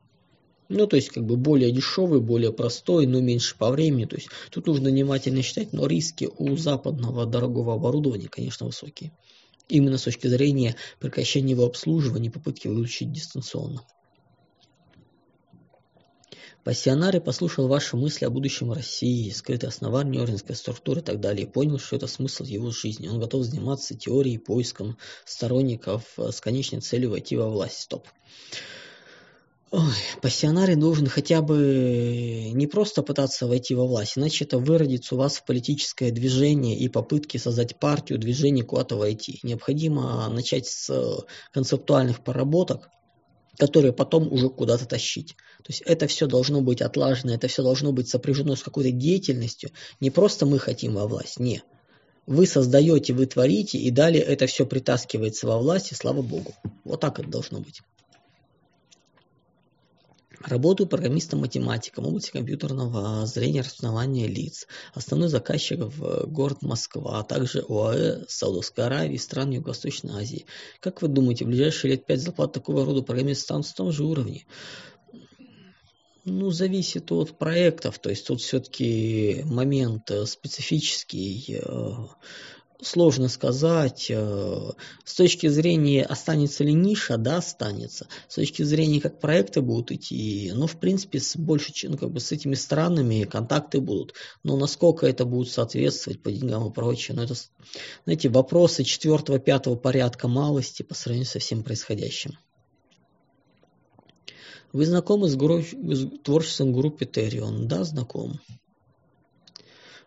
Ну, 0.69 0.87
то 0.87 0.95
есть, 0.95 1.09
как 1.09 1.25
бы 1.25 1.35
более 1.35 1.71
дешевый, 1.71 2.21
более 2.21 2.53
простой, 2.53 3.05
но 3.05 3.19
меньше 3.19 3.57
по 3.57 3.69
времени. 3.69 4.05
То 4.05 4.15
есть, 4.15 4.29
тут 4.49 4.67
нужно 4.67 4.89
внимательно 4.89 5.41
считать, 5.41 5.73
но 5.73 5.85
риски 5.85 6.29
у 6.37 6.55
западного 6.55 7.25
дорогого 7.25 7.75
оборудования, 7.75 8.29
конечно, 8.29 8.65
высокие. 8.65 9.11
Именно 9.67 9.97
с 9.97 10.03
точки 10.03 10.27
зрения 10.27 10.75
прекращения 10.99 11.51
его 11.51 11.65
обслуживания 11.65 12.29
и 12.29 12.31
попытки 12.31 12.67
выключить 12.69 13.11
дистанционно. 13.11 13.83
Пассионарий 16.63 17.19
послушал 17.19 17.67
ваши 17.67 17.97
мысли 17.97 18.23
о 18.23 18.29
будущем 18.29 18.71
России, 18.71 19.29
скрытые 19.31 19.67
основания 19.67 20.21
орденской 20.21 20.55
структуры 20.55 21.01
и 21.01 21.03
так 21.03 21.19
далее, 21.19 21.45
и 21.45 21.49
понял, 21.49 21.77
что 21.77 21.97
это 21.97 22.07
смысл 22.07 22.45
его 22.45 22.71
жизни. 22.71 23.09
Он 23.09 23.19
готов 23.19 23.43
заниматься 23.43 23.97
теорией, 23.97 24.37
поиском 24.37 24.97
сторонников 25.25 26.03
э, 26.17 26.31
с 26.31 26.39
конечной 26.39 26.79
целью 26.79 27.09
войти 27.09 27.35
во 27.35 27.49
власть. 27.49 27.81
Стоп. 27.81 28.07
Ой, 29.71 29.91
пассионарий 30.21 30.75
должен 30.75 31.07
хотя 31.07 31.41
бы 31.41 32.51
не 32.53 32.67
просто 32.67 33.01
пытаться 33.01 33.45
войти 33.45 33.75
во 33.75 33.85
власть, 33.85 34.17
иначе 34.17 34.45
это 34.45 34.57
выродится 34.57 35.15
у 35.15 35.17
вас 35.17 35.37
в 35.37 35.45
политическое 35.45 36.11
движение 36.11 36.77
и 36.77 36.87
попытки 36.87 37.37
создать 37.37 37.77
партию, 37.77 38.19
движение 38.19 38.63
куда-то 38.63 38.95
войти. 38.95 39.39
Необходимо 39.43 40.29
начать 40.29 40.67
с 40.67 41.25
концептуальных 41.51 42.23
поработок, 42.23 42.89
которые 43.57 43.93
потом 43.93 44.31
уже 44.31 44.49
куда-то 44.49 44.85
тащить. 44.85 45.35
То 45.63 45.69
есть 45.69 45.81
это 45.85 46.07
все 46.07 46.27
должно 46.27 46.61
быть 46.61 46.81
отлажено, 46.81 47.33
это 47.33 47.47
все 47.47 47.63
должно 47.63 47.91
быть 47.91 48.09
сопряжено 48.09 48.55
с 48.55 48.63
какой-то 48.63 48.91
деятельностью. 48.91 49.71
Не 49.99 50.09
просто 50.09 50.45
мы 50.45 50.59
хотим 50.59 50.95
во 50.95 51.07
власть, 51.07 51.39
не. 51.39 51.63
Вы 52.25 52.47
создаете, 52.47 53.13
вы 53.13 53.25
творите, 53.25 53.77
и 53.77 53.91
далее 53.91 54.23
это 54.23 54.47
все 54.47 54.65
притаскивается 54.65 55.45
во 55.47 55.57
власть, 55.57 55.91
и 55.91 55.95
слава 55.95 56.21
богу. 56.21 56.53
Вот 56.83 57.01
так 57.01 57.19
это 57.19 57.29
должно 57.29 57.59
быть. 57.59 57.81
Работаю 60.43 60.87
программистом-математиком 60.87 62.03
в 62.03 62.07
области 62.07 62.31
компьютерного 62.31 63.25
зрения 63.25 63.61
распознавания 63.61 64.27
лиц. 64.27 64.67
Основной 64.93 65.29
заказчик 65.29 65.79
в 65.79 66.25
город 66.27 66.61
Москва, 66.61 67.19
а 67.19 67.23
также 67.23 67.63
ОАЭ 67.67 68.25
Саудовской 68.27 68.85
Аравии 68.85 69.15
стран 69.15 69.51
Юго-Восточной 69.51 70.19
Азии. 70.19 70.45
Как 70.81 71.01
вы 71.01 71.07
думаете, 71.07 71.45
в 71.45 71.47
ближайшие 71.47 71.91
лет 71.91 72.05
пять 72.05 72.21
зарплат 72.21 72.51
такого 72.51 72.85
рода 72.85 73.01
программистов 73.01 73.43
станут 73.43 73.67
в 73.67 73.73
том 73.73 73.91
же 73.93 74.03
уровне? 74.03 74.45
Ну, 76.25 76.51
зависит 76.51 77.11
от 77.11 77.37
проектов, 77.37 77.99
то 77.99 78.09
есть 78.09 78.27
тут 78.27 78.41
все-таки 78.41 79.43
момент 79.45 80.09
э, 80.09 80.25
специфический, 80.25 81.59
э, 81.61 81.91
сложно 82.83 83.27
сказать. 83.29 84.07
Э, 84.09 84.71
с 85.03 85.15
точки 85.15 85.47
зрения, 85.47 86.03
останется 86.03 86.63
ли 86.63 86.73
ниша, 86.73 87.17
да, 87.17 87.37
останется. 87.37 88.07
С 88.27 88.35
точки 88.35 88.63
зрения, 88.63 89.01
как 89.01 89.19
проекты 89.19 89.61
будут 89.61 89.91
идти, 89.91 90.51
ну, 90.53 90.67
в 90.67 90.77
принципе, 90.77 91.19
с 91.19 91.35
больше, 91.35 91.73
ну, 91.89 91.97
как 91.97 92.11
бы 92.11 92.19
с 92.19 92.31
этими 92.31 92.55
странами 92.55 93.23
контакты 93.23 93.81
будут. 93.81 94.13
Но 94.43 94.57
насколько 94.57 95.07
это 95.07 95.25
будет 95.25 95.51
соответствовать 95.51 96.21
по 96.21 96.31
деньгам 96.31 96.69
и 96.69 96.73
прочее, 96.73 97.15
ну, 97.15 97.23
это, 97.23 97.35
знаете, 98.05 98.29
вопросы 98.29 98.83
четвертого, 98.83 99.39
пятого 99.39 99.75
порядка 99.75 100.27
малости 100.27 100.83
по 100.83 100.93
сравнению 100.93 101.29
со 101.29 101.39
всем 101.39 101.63
происходящим. 101.63 102.37
Вы 104.73 104.87
знакомы 104.87 105.29
с, 105.29 105.35
гру... 105.35 105.61
с 105.61 106.09
творчеством 106.23 106.73
группы 106.73 107.05
Терион? 107.05 107.67
Да, 107.67 107.83
знаком. 107.83 108.39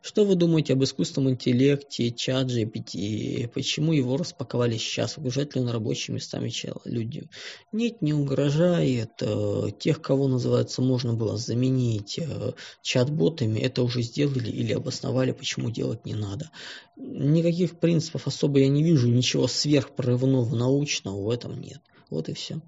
Что 0.06 0.24
вы 0.24 0.36
думаете 0.36 0.74
об 0.74 0.84
искусственном 0.84 1.32
интеллекте, 1.32 2.12
чат 2.12 2.46
GPT? 2.46 3.48
Почему 3.48 3.92
его 3.92 4.16
распаковали 4.16 4.76
сейчас? 4.76 5.18
Угрожает 5.18 5.56
ли 5.56 5.62
он 5.62 5.68
рабочими 5.68 6.14
местами 6.14 6.52
людям? 6.84 7.28
Нет, 7.72 8.02
не 8.02 8.14
угрожает. 8.14 9.10
Э, 9.20 9.64
тех, 9.76 10.00
кого 10.00 10.28
называется, 10.28 10.80
можно 10.80 11.12
было 11.12 11.36
заменить 11.36 12.20
э, 12.20 12.52
чат-ботами, 12.82 13.58
это 13.58 13.82
уже 13.82 14.02
сделали 14.02 14.48
или 14.48 14.74
обосновали, 14.74 15.32
почему 15.32 15.70
делать 15.70 16.06
не 16.06 16.14
надо. 16.14 16.52
Никаких 16.94 17.80
принципов 17.80 18.28
особо 18.28 18.60
я 18.60 18.68
не 18.68 18.84
вижу, 18.84 19.08
ничего 19.08 19.48
сверхпрорывного 19.48 20.54
научного 20.54 21.20
в 21.20 21.30
этом 21.30 21.60
нет. 21.60 21.80
Вот 22.10 22.28
и 22.28 22.32
все. 22.32 22.60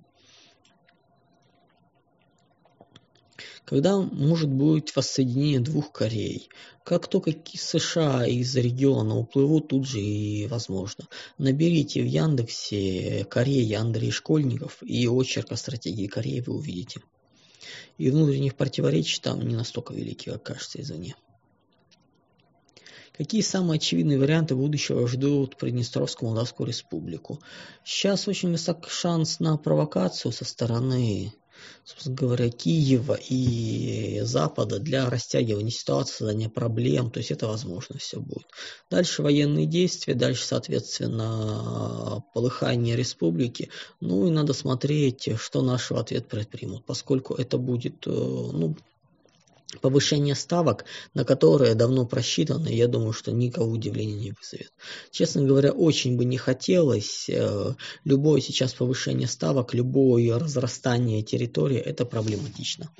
Когда 3.68 3.98
может 3.98 4.48
быть 4.48 4.96
воссоединение 4.96 5.60
двух 5.60 5.92
Корей. 5.92 6.48
Как 6.84 7.06
только 7.06 7.34
США 7.52 8.26
из 8.26 8.56
региона 8.56 9.18
уплывут, 9.18 9.68
тут 9.68 9.86
же 9.86 10.00
и 10.00 10.46
возможно. 10.46 11.06
Наберите 11.36 12.00
в 12.00 12.06
Яндексе 12.06 13.26
Корея 13.28 13.80
Андрей 13.80 14.10
Школьников 14.10 14.78
и 14.80 15.06
очерк 15.06 15.52
о 15.52 15.56
стратегии 15.56 16.06
Кореи 16.06 16.40
вы 16.40 16.54
увидите. 16.54 17.02
И 17.98 18.10
внутренних 18.10 18.54
противоречий 18.54 19.20
там 19.20 19.46
не 19.46 19.54
настолько 19.54 19.92
велики, 19.92 20.30
как 20.30 20.44
кажется 20.44 20.80
извне. 20.80 21.14
Какие 23.18 23.42
самые 23.42 23.76
очевидные 23.76 24.18
варианты 24.18 24.54
будущего 24.54 25.06
ждут 25.06 25.58
Приднестровскую 25.58 26.30
Молдавскую 26.30 26.68
Республику? 26.68 27.38
Сейчас 27.84 28.28
очень 28.28 28.50
высок 28.50 28.88
шанс 28.88 29.40
на 29.40 29.58
провокацию 29.58 30.32
со 30.32 30.46
стороны 30.46 31.34
собственно 31.84 32.16
говоря, 32.16 32.50
Киева 32.50 33.18
и 33.28 34.20
Запада 34.22 34.78
для 34.78 35.08
растягивания 35.08 35.70
ситуации, 35.70 36.18
создания 36.18 36.48
проблем, 36.48 37.10
то 37.10 37.18
есть 37.18 37.30
это 37.30 37.46
возможно 37.46 37.98
все 37.98 38.20
будет. 38.20 38.46
Дальше 38.90 39.22
военные 39.22 39.66
действия, 39.66 40.14
дальше, 40.14 40.44
соответственно, 40.44 42.22
полыхание 42.34 42.96
республики, 42.96 43.70
ну 44.00 44.26
и 44.26 44.30
надо 44.30 44.52
смотреть, 44.52 45.28
что 45.38 45.62
наши 45.62 45.94
в 45.94 45.98
ответ 45.98 46.28
предпримут, 46.28 46.84
поскольку 46.84 47.34
это 47.34 47.58
будет, 47.58 48.06
э, 48.06 48.10
ну, 48.10 48.76
повышение 49.80 50.34
ставок, 50.34 50.84
на 51.14 51.24
которые 51.24 51.74
давно 51.74 52.06
просчитано, 52.06 52.68
я 52.68 52.88
думаю, 52.88 53.12
что 53.12 53.32
никого 53.32 53.70
удивления 53.70 54.14
не 54.14 54.32
вызовет. 54.32 54.72
Честно 55.10 55.42
говоря, 55.42 55.72
очень 55.72 56.16
бы 56.16 56.24
не 56.24 56.38
хотелось. 56.38 57.28
Э, 57.28 57.74
любое 58.04 58.40
сейчас 58.40 58.72
повышение 58.74 59.28
ставок, 59.28 59.74
любое 59.74 60.38
разрастание 60.38 61.22
территории, 61.22 61.78
это 61.78 62.06
проблематично. 62.06 62.90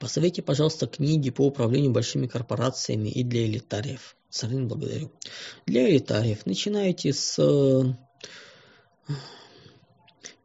Посоветуйте, 0.00 0.42
пожалуйста, 0.42 0.86
книги 0.86 1.30
по 1.30 1.46
управлению 1.46 1.92
большими 1.92 2.26
корпорациями 2.26 3.10
и 3.10 3.22
для 3.22 3.44
элитариев. 3.44 4.16
Сарин, 4.30 4.66
благодарю. 4.66 5.12
Для 5.66 5.88
элитариев 5.90 6.46
начинайте 6.46 7.12
с 7.12 7.38
э, 7.38 7.82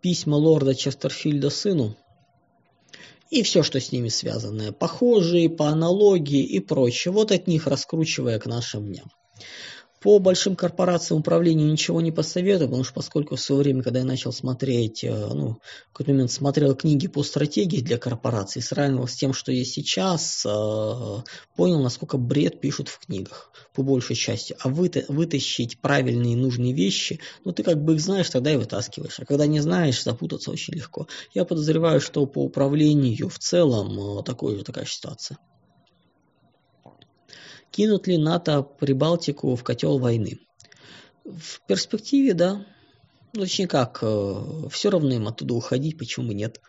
письма 0.01 0.36
лорда 0.36 0.75
Честерфилда 0.75 1.50
сыну, 1.50 1.96
и 3.29 3.44
все, 3.44 3.63
что 3.63 3.79
с 3.79 3.91
ними 3.91 4.10
связано, 4.10 4.72
похожие, 4.72 5.50
по 5.50 5.67
аналогии 5.67 6.44
и 6.44 6.60
прочее. 6.60 7.12
Вот 7.12 7.32
от 7.32 7.48
них 7.48 7.67
раскручивая 7.67 8.39
к 8.39 8.46
нашим 8.46 8.86
дням. 8.86 9.12
По 10.05 10.19
большим 10.19 10.55
корпорациям 10.55 11.21
управлению 11.21 11.65
ничего 11.65 12.00
не 12.00 12.12
посоветую, 12.12 12.67
потому 12.67 12.83
что 12.83 12.93
поскольку 12.93 13.38
в 13.38 13.41
свое 13.41 13.63
время, 13.63 13.81
когда 13.81 14.01
я 14.01 14.05
начал 14.05 14.31
смотреть, 14.31 15.03
э, 15.03 15.09
ну, 15.09 15.57
в 15.89 15.93
какой-то 15.93 16.12
момент 16.12 16.31
смотрел 16.31 16.75
книги 16.75 17.07
по 17.07 17.24
стратегии 17.24 17.81
для 17.81 17.97
корпораций, 17.97 18.62
сравнивал 18.62 19.07
с 19.07 19.15
тем, 19.15 19.33
что 19.33 19.51
есть 19.51 19.74
сейчас, 19.74 20.45
э, 20.45 21.24
понял, 21.55 21.81
насколько 21.81 22.19
бред 22.19 22.62
пишут 22.62 22.89
в 22.89 23.00
книгах, 23.00 23.50
по 23.74 23.81
большей 23.81 24.15
части. 24.15 24.55
А 24.59 24.69
вытащить 24.69 25.81
правильные 25.81 26.38
нужные 26.38 26.74
вещи, 26.74 27.19
ну, 27.43 27.51
ты 27.51 27.63
как 27.63 27.83
бы 27.83 27.95
их 27.95 28.00
знаешь, 28.00 28.29
тогда 28.29 28.53
и 28.53 28.57
вытаскиваешь. 28.57 29.19
А 29.19 29.25
когда 29.25 29.47
не 29.47 29.59
знаешь, 29.59 30.03
запутаться 30.03 30.51
очень 30.51 30.75
легко. 30.75 31.07
Я 31.33 31.45
подозреваю, 31.45 32.00
что 32.00 32.27
по 32.27 32.43
управлению 32.43 33.27
в 33.27 33.39
целом 33.39 34.19
э, 34.19 34.24
такой 34.24 34.55
же 34.55 34.63
такая 34.63 34.85
ситуация. 34.85 35.39
Кинут 37.75 38.08
ли 38.08 38.17
НАТО 38.17 38.62
Прибалтику 38.62 39.53
в 39.53 39.63
котел 39.65 40.00
войны? 40.00 40.39
В 41.25 41.60
перспективе, 41.67 42.34
да. 42.34 42.65
Ну, 43.34 43.41
точнее 43.41 43.67
как, 43.67 44.00
э, 44.01 44.70
все 44.72 44.89
равно 44.89 45.13
им 45.13 45.27
оттуда 45.27 45.55
уходить, 45.55 45.98
почему 45.98 46.32
нет. 46.32 46.62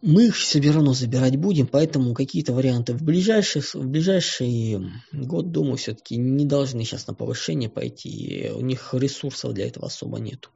Мы 0.00 0.26
их 0.26 0.36
все 0.36 0.60
равно 0.60 0.94
забирать 0.94 1.34
будем, 1.34 1.66
поэтому 1.66 2.14
какие-то 2.14 2.52
варианты 2.52 2.94
в 2.94 3.02
ближайший, 3.02 3.62
в 3.62 3.88
ближайший 3.88 4.92
год, 5.12 5.50
думаю, 5.50 5.76
все-таки 5.76 6.16
не 6.16 6.44
должны 6.44 6.84
сейчас 6.84 7.08
на 7.08 7.14
повышение 7.14 7.68
пойти. 7.68 8.52
У 8.54 8.60
них 8.60 8.94
ресурсов 8.94 9.54
для 9.54 9.66
этого 9.66 9.86
особо 9.86 10.20
нету. 10.20 10.50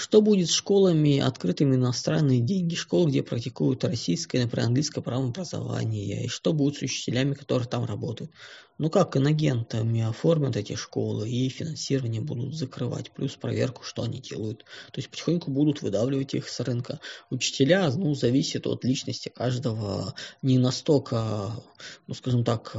Что 0.00 0.22
будет 0.22 0.48
с 0.48 0.54
школами, 0.54 1.18
открытыми 1.18 1.74
иностранные 1.74 2.40
деньги, 2.40 2.74
школы, 2.74 3.10
где 3.10 3.22
практикуют 3.22 3.84
российское, 3.84 4.40
например, 4.40 4.68
английское 4.68 5.02
правообразование, 5.02 6.24
и 6.24 6.28
что 6.28 6.54
будет 6.54 6.76
с 6.76 6.82
учителями, 6.82 7.34
которые 7.34 7.68
там 7.68 7.84
работают? 7.84 8.32
Ну 8.78 8.88
как 8.88 9.18
инагентами 9.18 10.00
оформят 10.00 10.56
эти 10.56 10.74
школы 10.74 11.28
и 11.28 11.50
финансирование 11.50 12.22
будут 12.22 12.54
закрывать, 12.54 13.10
плюс 13.10 13.32
проверку, 13.32 13.82
что 13.82 14.02
они 14.02 14.20
делают. 14.20 14.60
То 14.90 15.00
есть 15.00 15.10
потихоньку 15.10 15.50
будут 15.50 15.82
выдавливать 15.82 16.32
их 16.32 16.48
с 16.48 16.60
рынка. 16.60 16.98
Учителя, 17.28 17.90
ну, 17.90 18.14
зависит 18.14 18.66
от 18.66 18.86
личности 18.86 19.28
каждого, 19.28 20.14
не 20.40 20.56
настолько, 20.56 21.62
ну, 22.06 22.14
скажем 22.14 22.42
так, 22.42 22.74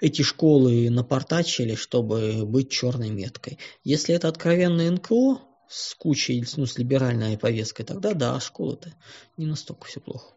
эти 0.00 0.22
школы 0.22 0.90
напортачили, 0.90 1.74
чтобы 1.74 2.46
быть 2.46 2.70
черной 2.70 3.10
меткой. 3.10 3.58
Если 3.82 4.14
это 4.14 4.28
откровенное 4.28 4.92
НКО, 4.92 5.40
с 5.68 5.94
кучей, 5.94 6.44
ну, 6.56 6.66
с 6.66 6.78
либеральной 6.78 7.38
повесткой, 7.38 7.84
тогда 7.84 8.14
да, 8.14 8.40
школа-то 8.40 8.94
не 9.36 9.46
настолько 9.46 9.86
все 9.86 10.00
плохо. 10.00 10.32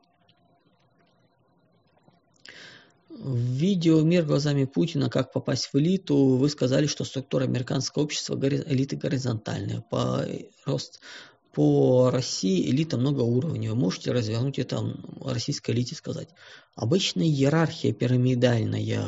В 3.10 3.36
видео 3.36 4.02
«Мир 4.02 4.26
глазами 4.26 4.66
Путина. 4.66 5.10
Как 5.10 5.32
попасть 5.32 5.70
в 5.72 5.76
элиту» 5.78 6.38
вы 6.38 6.50
сказали, 6.50 6.88
что 6.88 7.04
структура 7.04 7.44
американского 7.44 8.04
общества 8.04 8.36
элиты 8.36 8.96
горизонтальная. 8.96 9.82
По 9.82 10.26
рост 10.66 11.02
по 11.52 12.10
России 12.12 12.70
элита 12.70 12.98
многоуровневая. 12.98 13.76
Можете 13.76 14.12
развернуть 14.12 14.60
это 14.60 14.96
российской 15.24 15.72
элите 15.72 15.96
сказать. 15.96 16.30
Обычная 16.76 17.26
иерархия 17.26 17.92
пирамидальная, 17.92 19.02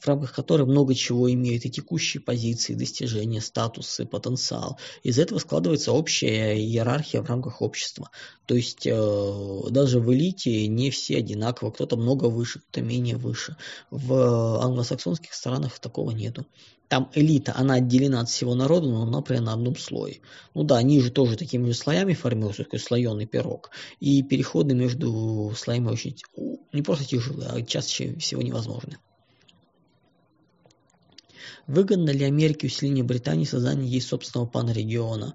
в 0.00 0.06
рамках 0.06 0.34
которой 0.34 0.66
много 0.66 0.96
чего 0.96 1.32
имеет 1.32 1.64
и 1.64 1.70
текущие 1.70 2.20
позиции, 2.20 2.74
достижения, 2.74 3.40
статусы, 3.40 4.04
потенциал. 4.04 4.78
Из 5.04 5.18
этого 5.20 5.38
складывается 5.38 5.92
общая 5.92 6.58
иерархия 6.58 7.22
в 7.22 7.28
рамках 7.28 7.62
общества. 7.62 8.10
То 8.46 8.56
есть 8.56 8.84
э, 8.84 9.60
даже 9.70 10.00
в 10.00 10.12
элите 10.12 10.66
не 10.66 10.90
все 10.90 11.18
одинаково, 11.18 11.70
кто-то 11.70 11.96
много 11.96 12.24
выше, 12.24 12.58
кто-то 12.58 12.82
менее 12.82 13.16
выше. 13.16 13.56
В 13.90 14.60
англосаксонских 14.60 15.34
странах 15.34 15.78
такого 15.78 16.10
нету 16.10 16.46
там 16.88 17.10
элита, 17.14 17.52
она 17.56 17.74
отделена 17.74 18.20
от 18.20 18.28
всего 18.28 18.54
народа, 18.54 18.88
но 18.88 19.02
она 19.02 19.20
прямо 19.20 19.46
на 19.46 19.52
одном 19.54 19.76
слое. 19.76 20.20
Ну 20.54 20.62
да, 20.62 20.76
они 20.76 21.00
же 21.00 21.10
тоже 21.10 21.36
такими 21.36 21.66
же 21.66 21.74
слоями 21.74 22.14
формируются, 22.14 22.64
такой 22.64 22.78
слоеный 22.78 23.26
пирог. 23.26 23.70
И 23.98 24.22
переходы 24.22 24.74
между 24.74 25.52
слоями 25.56 25.88
очень, 25.88 26.16
не 26.72 26.82
просто 26.82 27.04
тяжелые, 27.04 27.50
а 27.50 27.62
чаще 27.62 28.16
всего 28.18 28.42
невозможны. 28.42 28.98
Выгодно 31.66 32.10
ли 32.10 32.24
Америке 32.24 32.68
усиление 32.68 33.02
Британии 33.02 33.44
создание 33.44 33.90
ей 33.90 34.00
собственного 34.00 34.46
панрегиона? 34.46 35.34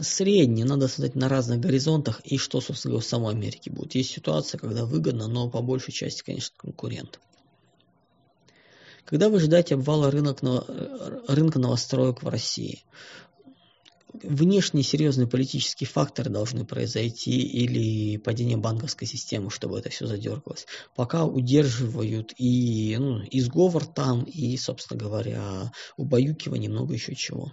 Средний, 0.00 0.64
надо 0.64 0.88
создать 0.88 1.14
на 1.14 1.28
разных 1.28 1.60
горизонтах, 1.60 2.20
и 2.24 2.36
что, 2.36 2.60
собственно 2.60 2.92
говоря, 2.92 3.06
в 3.06 3.08
самой 3.08 3.34
Америке 3.34 3.70
будет. 3.70 3.94
Есть 3.94 4.10
ситуация, 4.10 4.58
когда 4.58 4.84
выгодно, 4.84 5.26
но 5.28 5.48
по 5.48 5.62
большей 5.62 5.92
части, 5.92 6.22
конечно, 6.22 6.54
конкурент. 6.58 7.20
Когда 9.08 9.30
вы 9.30 9.38
ожидаете 9.38 9.74
обвала 9.74 10.10
рынок, 10.10 10.40
рынка 11.28 11.58
новостроек 11.58 12.22
в 12.22 12.28
России? 12.28 12.84
Внешние 14.12 14.84
серьезные 14.84 15.26
политические 15.26 15.88
факторы 15.88 16.28
должны 16.28 16.66
произойти 16.66 17.40
или 17.40 18.18
падение 18.18 18.58
банковской 18.58 19.08
системы, 19.08 19.50
чтобы 19.50 19.78
это 19.78 19.88
все 19.88 20.06
задергалось. 20.06 20.66
Пока 20.94 21.24
удерживают 21.24 22.34
и 22.36 22.96
ну, 22.98 23.22
и 23.22 23.40
сговор 23.40 23.86
там, 23.86 24.24
и, 24.24 24.58
собственно 24.58 25.00
говоря, 25.00 25.72
убаюкивание, 25.96 26.68
много 26.68 26.92
еще 26.92 27.14
чего. 27.14 27.52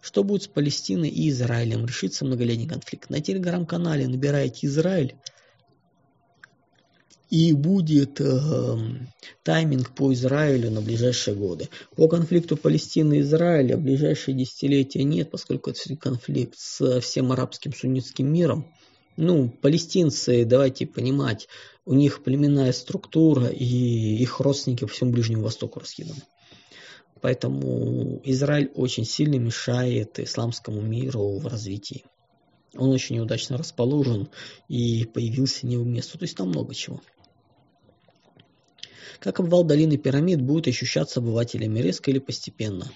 Что 0.00 0.24
будет 0.24 0.44
с 0.44 0.48
Палестиной 0.48 1.10
и 1.10 1.28
Израилем? 1.28 1.84
Решится 1.84 2.24
многолетний 2.24 2.68
конфликт. 2.68 3.10
На 3.10 3.20
телеграм-канале 3.20 4.08
набираете 4.08 4.68
Израиль, 4.68 5.16
и 7.30 7.52
будет 7.52 8.20
э, 8.20 8.76
тайминг 9.42 9.94
по 9.94 10.12
Израилю 10.12 10.70
на 10.70 10.80
ближайшие 10.80 11.36
годы. 11.36 11.68
По 11.94 12.08
конфликту 12.08 12.56
Палестины 12.56 13.18
и 13.18 13.20
Израиля 13.20 13.76
ближайшие 13.76 14.36
десятилетия 14.36 15.04
нет, 15.04 15.30
поскольку 15.30 15.70
это 15.70 15.96
конфликт 15.96 16.54
с 16.58 17.00
всем 17.00 17.32
арабским 17.32 17.74
суннитским 17.74 18.32
миром. 18.32 18.66
Ну, 19.16 19.48
палестинцы, 19.48 20.44
давайте 20.44 20.86
понимать, 20.86 21.48
у 21.84 21.92
них 21.94 22.22
племенная 22.22 22.72
структура 22.72 23.48
и 23.48 23.64
их 23.64 24.38
родственники 24.40 24.84
по 24.84 24.92
всему 24.92 25.10
Ближнему 25.10 25.42
Востоку 25.42 25.80
раскиданы. 25.80 26.22
Поэтому 27.20 28.20
Израиль 28.24 28.70
очень 28.74 29.04
сильно 29.04 29.36
мешает 29.36 30.20
исламскому 30.20 30.80
миру 30.80 31.38
в 31.38 31.46
развитии. 31.46 32.04
Он 32.76 32.90
очень 32.90 33.16
неудачно 33.16 33.56
расположен 33.56 34.28
и 34.68 35.04
появился 35.04 35.66
не 35.66 35.76
в 35.76 35.86
месту. 35.86 36.18
То 36.18 36.24
есть 36.24 36.36
там 36.36 36.50
много 36.50 36.74
чего. 36.74 37.00
Как 39.20 39.40
обвал 39.40 39.64
долины 39.64 39.96
пирамид 39.96 40.40
будет 40.40 40.68
ощущаться 40.68 41.20
обывателями 41.20 41.80
резко 41.80 42.10
или 42.10 42.18
постепенно? 42.18 42.90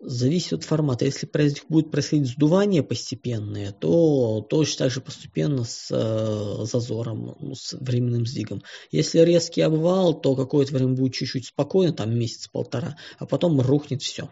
Зависит 0.00 0.52
от 0.52 0.62
формата. 0.62 1.04
Если 1.04 1.28
будет 1.68 1.90
происходить 1.90 2.28
сдувание 2.28 2.84
постепенное, 2.84 3.72
то 3.72 4.46
точно 4.48 4.84
так 4.84 4.92
же 4.92 5.00
постепенно 5.00 5.64
с 5.64 5.88
э, 5.90 6.64
зазором, 6.66 7.36
ну, 7.40 7.54
с 7.56 7.72
временным 7.72 8.24
сдвигом. 8.24 8.62
Если 8.92 9.18
резкий 9.18 9.62
обвал, 9.62 10.14
то 10.20 10.36
какое-то 10.36 10.72
время 10.72 10.94
будет 10.94 11.14
чуть-чуть 11.14 11.46
спокойно, 11.46 11.92
там 11.92 12.16
месяц-полтора, 12.16 12.96
а 13.18 13.26
потом 13.26 13.60
рухнет 13.60 14.00
все. 14.00 14.30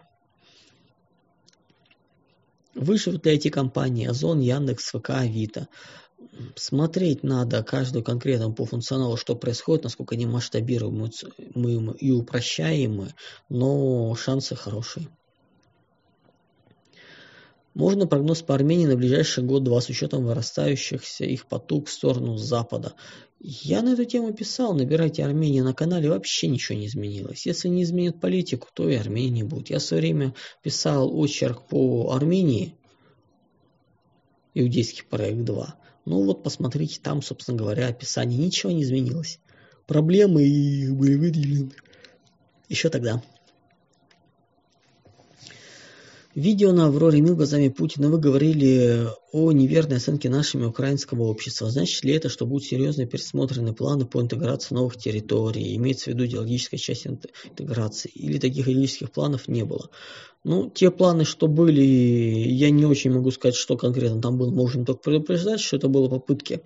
Выживут 2.73 3.25
ли 3.25 3.33
эти 3.33 3.49
компании 3.49 4.07
Озон, 4.07 4.39
Яндекс, 4.39 4.91
ВК, 4.91 5.09
Авито? 5.09 5.67
Смотреть 6.55 7.23
надо 7.23 7.63
каждую 7.63 8.03
конкретно 8.03 8.51
по 8.51 8.65
функционалу, 8.65 9.17
что 9.17 9.35
происходит, 9.35 9.83
насколько 9.83 10.15
они 10.15 10.25
масштабируемы 10.25 11.09
и 11.99 12.11
упрощаемы, 12.11 13.13
но 13.49 14.15
шансы 14.15 14.55
хорошие. 14.55 15.07
Можно 17.73 18.07
прогноз 18.07 18.41
по 18.41 18.55
Армении 18.55 18.87
на 18.87 18.95
ближайший 18.95 19.43
год-два 19.43 19.81
с 19.81 19.89
учетом 19.89 20.25
вырастающихся 20.25 21.25
их 21.25 21.45
поток 21.45 21.87
в 21.87 21.91
сторону 21.91 22.35
Запада. 22.35 22.95
Я 23.39 23.83
на 23.83 23.89
эту 23.93 24.05
тему 24.05 24.33
писал, 24.33 24.73
набирайте 24.73 25.23
Армению 25.23 25.63
на 25.63 25.75
канале, 25.75 26.09
вообще 26.09 26.47
ничего 26.47 26.75
не 26.75 26.87
изменилось. 26.87 27.45
Если 27.45 27.67
не 27.67 27.83
изменят 27.83 28.19
политику, 28.19 28.67
то 28.73 28.89
и 28.89 28.95
Армении 28.95 29.29
не 29.29 29.43
будет. 29.43 29.69
Я 29.69 29.77
в 29.77 29.83
свое 29.83 30.01
время 30.01 30.33
писал 30.63 31.15
очерк 31.15 31.67
по 31.67 32.11
Армении, 32.13 32.73
иудейский 34.55 35.03
проект 35.03 35.43
2. 35.43 35.75
Ну 36.07 36.23
вот 36.23 36.41
посмотрите, 36.41 37.01
там, 37.03 37.21
собственно 37.21 37.57
говоря, 37.57 37.89
описание. 37.89 38.39
Ничего 38.39 38.71
не 38.71 38.83
изменилось. 38.83 39.41
Проблемы 39.87 40.39
были 40.39 41.15
выделены 41.15 41.71
еще 42.69 42.87
тогда. 42.87 43.21
Видео 46.37 46.71
на 46.71 46.85
Авроре 46.85 47.19
Мил 47.19 47.35
глазами 47.35 47.69
Путина 47.69 48.09
вы 48.09 48.19
говорили 48.19 49.07
о 49.31 49.51
неверной 49.51 49.97
оценке 49.97 50.29
нашими 50.29 50.65
украинского 50.65 51.23
общества. 51.23 51.71
Значит 51.71 52.03
ли 52.03 52.13
это, 52.13 52.29
что 52.29 52.45
будут 52.45 52.63
серьезно 52.63 53.07
пересмотрены 53.07 53.73
планы 53.73 54.05
по 54.05 54.21
интеграции 54.21 54.75
новых 54.75 54.97
территорий? 54.97 55.75
Имеется 55.75 56.11
в 56.11 56.13
виду 56.13 56.27
идеологическая 56.27 56.77
часть 56.77 57.07
интеграции? 57.07 58.11
Или 58.13 58.37
таких 58.37 58.67
идеологических 58.67 59.11
планов 59.11 59.47
не 59.47 59.65
было? 59.65 59.89
Ну, 60.43 60.69
те 60.69 60.91
планы, 60.91 61.25
что 61.25 61.47
были, 61.47 61.81
я 61.81 62.69
не 62.69 62.85
очень 62.85 63.09
могу 63.11 63.31
сказать, 63.31 63.55
что 63.55 63.75
конкретно 63.75 64.21
там 64.21 64.37
было. 64.37 64.51
Можем 64.51 64.85
только 64.85 65.01
предупреждать, 65.01 65.59
что 65.59 65.77
это 65.77 65.87
было 65.87 66.07
попытки 66.07 66.61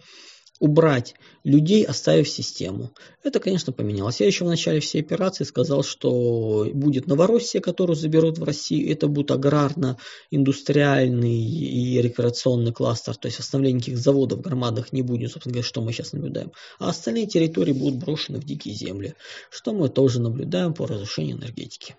убрать 0.62 1.15
людей, 1.43 1.84
оставив 1.84 2.30
систему. 2.30 2.91
Это, 3.24 3.39
конечно, 3.39 3.74
поменялось. 3.74 4.19
Я 4.19 4.28
еще 4.28 4.45
в 4.45 4.47
начале 4.47 4.80
всей 4.80 5.02
операции 5.02 5.43
сказал, 5.43 5.84
что 5.84 6.69
будет 6.71 7.08
Новороссия, 7.08 7.60
которую 7.60 7.97
заберут 7.97 8.38
в 8.38 8.43
Россию. 8.43 8.91
Это 8.91 9.08
будет 9.08 9.32
аграрно-индустриальный 9.32 11.36
и 11.36 12.00
рекреационный 12.00 12.71
кластер. 12.71 13.15
То 13.15 13.26
есть 13.26 13.39
восстановления 13.39 13.78
никаких 13.78 13.97
заводов 13.97 14.41
громадных 14.41 14.93
не 14.93 15.02
будет, 15.02 15.32
собственно 15.32 15.54
говоря, 15.54 15.67
что 15.67 15.82
мы 15.82 15.93
сейчас 15.93 16.13
наблюдаем. 16.13 16.52
А 16.78 16.89
остальные 16.89 17.26
территории 17.26 17.74
будут 17.74 18.00
брошены 18.00 18.39
в 18.39 18.45
дикие 18.45 18.76
земли, 18.76 19.15
что 19.50 19.74
мы 19.74 19.89
тоже 19.89 20.21
наблюдаем 20.21 20.76
по 20.76 20.86
разрушению 20.86 21.38
энергетики. 21.38 21.95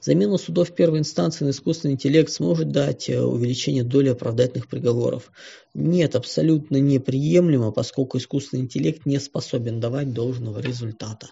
Замена 0.00 0.38
судов 0.38 0.74
первой 0.74 1.00
инстанции 1.00 1.44
на 1.44 1.50
искусственный 1.50 1.94
интеллект 1.94 2.30
сможет 2.30 2.70
дать 2.70 3.10
э, 3.10 3.20
увеличение 3.20 3.82
доли 3.82 4.08
оправдательных 4.08 4.68
приговоров. 4.68 5.32
Нет, 5.74 6.14
абсолютно 6.14 6.76
неприемлемо, 6.76 7.72
поскольку 7.72 8.18
искусственный 8.18 8.62
интеллект 8.62 9.04
не 9.06 9.18
способен 9.18 9.80
давать 9.80 10.12
должного 10.12 10.60
результата. 10.60 11.30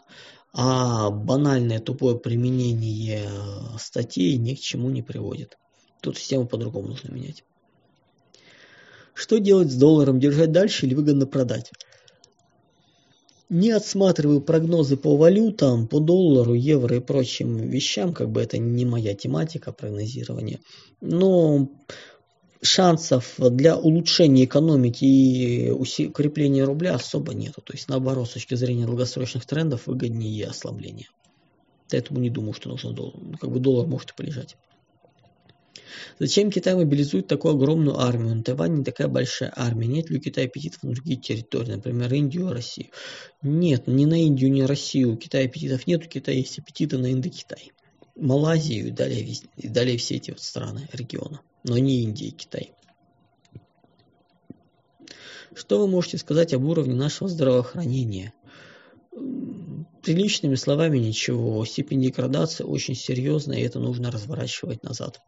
А 0.53 1.11
банальное 1.11 1.79
тупое 1.79 2.19
применение 2.19 3.27
э, 3.27 3.79
статей 3.79 4.37
ни 4.37 4.55
к 4.55 4.61
чему 4.61 4.91
не 4.91 5.03
приводит. 5.03 5.57
Тут 6.01 6.19
систему 6.19 6.47
по-другому 6.47 6.89
нужно 6.89 7.13
менять. 7.13 7.45
Что 9.15 9.39
делать 9.39 9.71
с 9.71 9.77
долларом? 9.77 10.19
Держать 10.19 10.53
дальше 10.53 10.87
или 10.87 10.95
выгодно 10.95 11.27
продать? 11.27 11.71
Не 13.49 13.71
отсматриваю 13.71 14.41
прогнозы 14.41 14.97
по 14.97 15.17
валютам, 15.17 15.87
по 15.87 16.01
доллару, 16.01 16.55
евро 16.55 16.97
и 16.97 17.01
прочим 17.01 17.57
вещам, 17.57 18.13
как 18.13 18.31
бы 18.31 18.43
это 18.43 18.59
не 18.59 18.85
моя 18.85 19.15
тематика 19.15 19.73
прогнозирования, 19.73 20.61
но 21.01 21.69
шансов 22.63 23.35
для 23.39 23.77
улучшения 23.77 24.45
экономики 24.45 25.05
и 25.05 25.71
укрепления 25.71 26.65
рубля 26.65 26.95
особо 26.95 27.35
нету. 27.35 27.61
То 27.63 27.73
есть 27.73 27.89
наоборот, 27.89 28.29
с 28.29 28.33
точки 28.33 28.55
зрения 28.55 28.87
долгосрочных 28.87 29.47
трендов 29.47 29.87
выгоднее 29.87 30.47
ослабление. 30.47 31.09
Поэтому 31.91 32.19
не 32.21 32.31
думаю, 32.31 32.53
что 32.53 32.69
нужно 32.69 32.93
доллар. 32.93 33.15
Ну, 33.21 33.39
как 33.39 33.51
бы 33.51 33.61
доллар 33.61 33.87
может 33.87 34.11
и 34.11 34.15
полежать. 34.15 34.57
Зачем 36.19 36.51
Китай 36.51 36.75
мобилизует 36.75 37.27
такую 37.27 37.55
огромную 37.55 37.99
армию? 37.99 38.35
На 38.35 38.43
Тайване 38.43 38.79
не 38.79 38.85
такая 38.85 39.09
большая 39.09 39.53
армия. 39.55 39.87
Нет 39.87 40.11
ли 40.11 40.19
у 40.19 40.21
Китая 40.21 40.47
аппетитов 40.47 40.83
на 40.83 40.93
другие 40.93 41.19
территории, 41.19 41.73
например, 41.73 42.13
Индию, 42.15 42.53
Россию? 42.53 42.89
Нет, 43.43 43.87
ни 43.87 44.05
на 44.05 44.23
Индию, 44.23 44.51
ни 44.51 44.63
на 44.63 44.67
Россию 44.67 45.15
у 45.15 45.17
Китая 45.17 45.45
аппетитов 45.47 45.87
нет, 45.87 46.05
у 46.05 46.09
Китая 46.09 46.37
есть 46.37 46.59
аппетиты 46.59 46.99
на 46.99 47.13
Индокитай. 47.13 47.73
Малайзию 48.17 48.89
и 48.89 48.91
далее, 48.91 49.27
и 49.57 49.69
далее 49.69 49.99
все 49.99 50.17
эти 50.17 50.31
вот 50.31 50.41
страны 50.41 50.89
региона, 50.93 51.41
но 51.65 51.77
не 51.77 52.03
Индия 52.03 52.29
и 52.29 52.31
Китай. 52.31 52.73
Что 55.55 55.79
вы 55.79 55.89
можете 55.89 56.19
сказать 56.19 56.53
об 56.55 56.65
уровне 56.65 56.95
нашего 56.95 57.29
здравоохранения? 57.29 58.35
Приличными 60.03 60.55
словами 60.55 60.99
ничего. 60.99 61.65
Степень 61.65 62.03
деградации 62.03 62.63
очень 62.63 62.95
серьезная, 62.95 63.59
и 63.59 63.63
это 63.63 63.81
нужно 63.81 64.11
разворачивать 64.11 64.83
назад. 64.83 65.21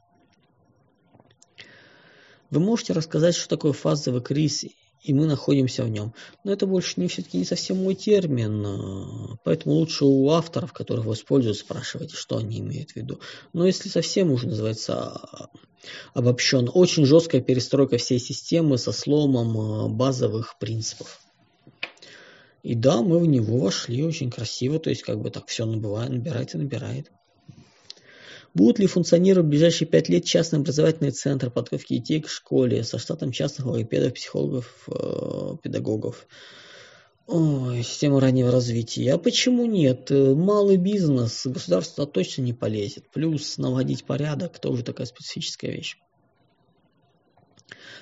Вы 2.51 2.61
можете 2.61 2.93
рассказать, 2.93 3.35
что 3.35 3.49
такое 3.49 3.73
фазовый 3.73 4.23
кризис, 4.23 4.71
и 5.03 5.15
мы 5.15 5.27
находимся 5.27 5.85
в 5.85 5.89
нем. 5.89 6.13
Но 6.45 6.53
это 6.53 6.67
больше 6.67 6.95
не 6.97 7.09
все-таки 7.09 7.39
не 7.39 7.45
совсем 7.45 7.83
мой 7.83 7.95
термин, 7.95 8.65
э, 8.67 9.37
поэтому 9.45 9.77
лучше 9.77 10.05
у 10.05 10.31
авторов, 10.31 10.73
которых 10.73 11.05
вы 11.05 11.15
используют, 11.15 11.59
спрашивайте, 11.59 12.17
что 12.17 12.37
они 12.37 12.59
имеют 12.59 12.93
в 12.93 12.97
виду. 12.97 13.21
Но 13.53 13.67
если 13.67 13.89
совсем 13.89 14.33
уже 14.33 14.49
называется 14.49 15.49
обобщен, 16.15 16.71
очень 16.73 17.05
жесткая 17.05 17.41
перестройка 17.41 17.99
всей 17.99 18.19
системы 18.19 18.79
со 18.79 18.93
сломом 18.93 19.57
э, 19.57 19.89
базовых 19.89 20.59
принципов. 20.59 21.21
И 22.63 22.75
да, 22.75 23.03
мы 23.03 23.19
в 23.19 23.27
него 23.27 23.59
вошли 23.59 24.03
очень 24.03 24.31
красиво, 24.31 24.79
то 24.81 24.91
есть 24.91 25.03
как 25.03 25.21
бы 25.21 25.31
так 25.31 25.47
все 25.47 25.65
набывает, 25.65 26.11
набирает 26.11 26.55
и 26.55 26.59
набирает. 26.59 27.11
Будут 28.55 28.79
ли 28.79 28.87
функционировать 28.87 29.47
в 29.47 29.51
ближайшие 29.51 29.87
пять 29.87 30.09
лет 30.09 30.25
частные 30.25 30.61
образовательные 30.61 31.13
центры 31.13 31.51
подготовки 31.51 31.95
детей 31.95 32.21
к 32.21 32.29
школе 32.29 32.83
со 32.85 32.99
штатом 32.99 33.31
частных 33.31 33.67
логопедов, 33.67 34.15
психологов, 34.15 34.89
э, 34.89 35.57
педагогов? 35.63 36.27
Ой, 37.27 37.83
система 37.83 38.21
раннего 38.21 38.51
развития. 38.51 39.13
А 39.13 39.19
почему 39.19 39.67
нет? 39.67 40.11
Малый 40.11 40.79
бизнес, 40.79 41.47
государство 41.47 42.07
точно 42.07 42.43
не 42.43 42.55
полезет. 42.55 43.11
Плюс 43.11 43.59
наводить 43.59 44.05
порядок 44.05 44.59
тоже 44.59 44.83
такая 44.83 45.07
специфическая 45.07 45.71
вещь. 45.71 45.99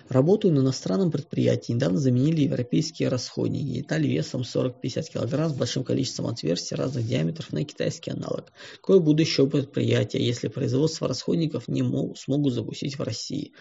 Работаю 0.09 0.55
на 0.55 0.61
иностранном 0.61 1.11
предприятии. 1.11 1.73
Недавно 1.73 1.99
заменили 1.99 2.43
европейские 2.43 3.09
расходники. 3.09 3.81
Детали 3.81 4.07
весом 4.07 4.43
40-50 4.43 4.73
кг 5.13 5.49
с 5.49 5.53
большим 5.53 5.85
количеством 5.85 6.27
отверстий 6.29 6.77
разных 6.77 7.07
диаметров 7.07 7.53
на 7.53 7.65
китайский 7.65 8.13
аналог. 8.13 8.53
Какое 8.77 9.01
будущее 9.01 9.49
предприятия, 9.49 10.25
если 10.25 10.49
производство 10.49 11.09
расходников 11.09 11.69
не 11.69 11.83
могут, 11.83 12.19
смогут 12.19 12.53
запустить 12.53 12.99
в 12.99 13.03
России? 13.03 13.53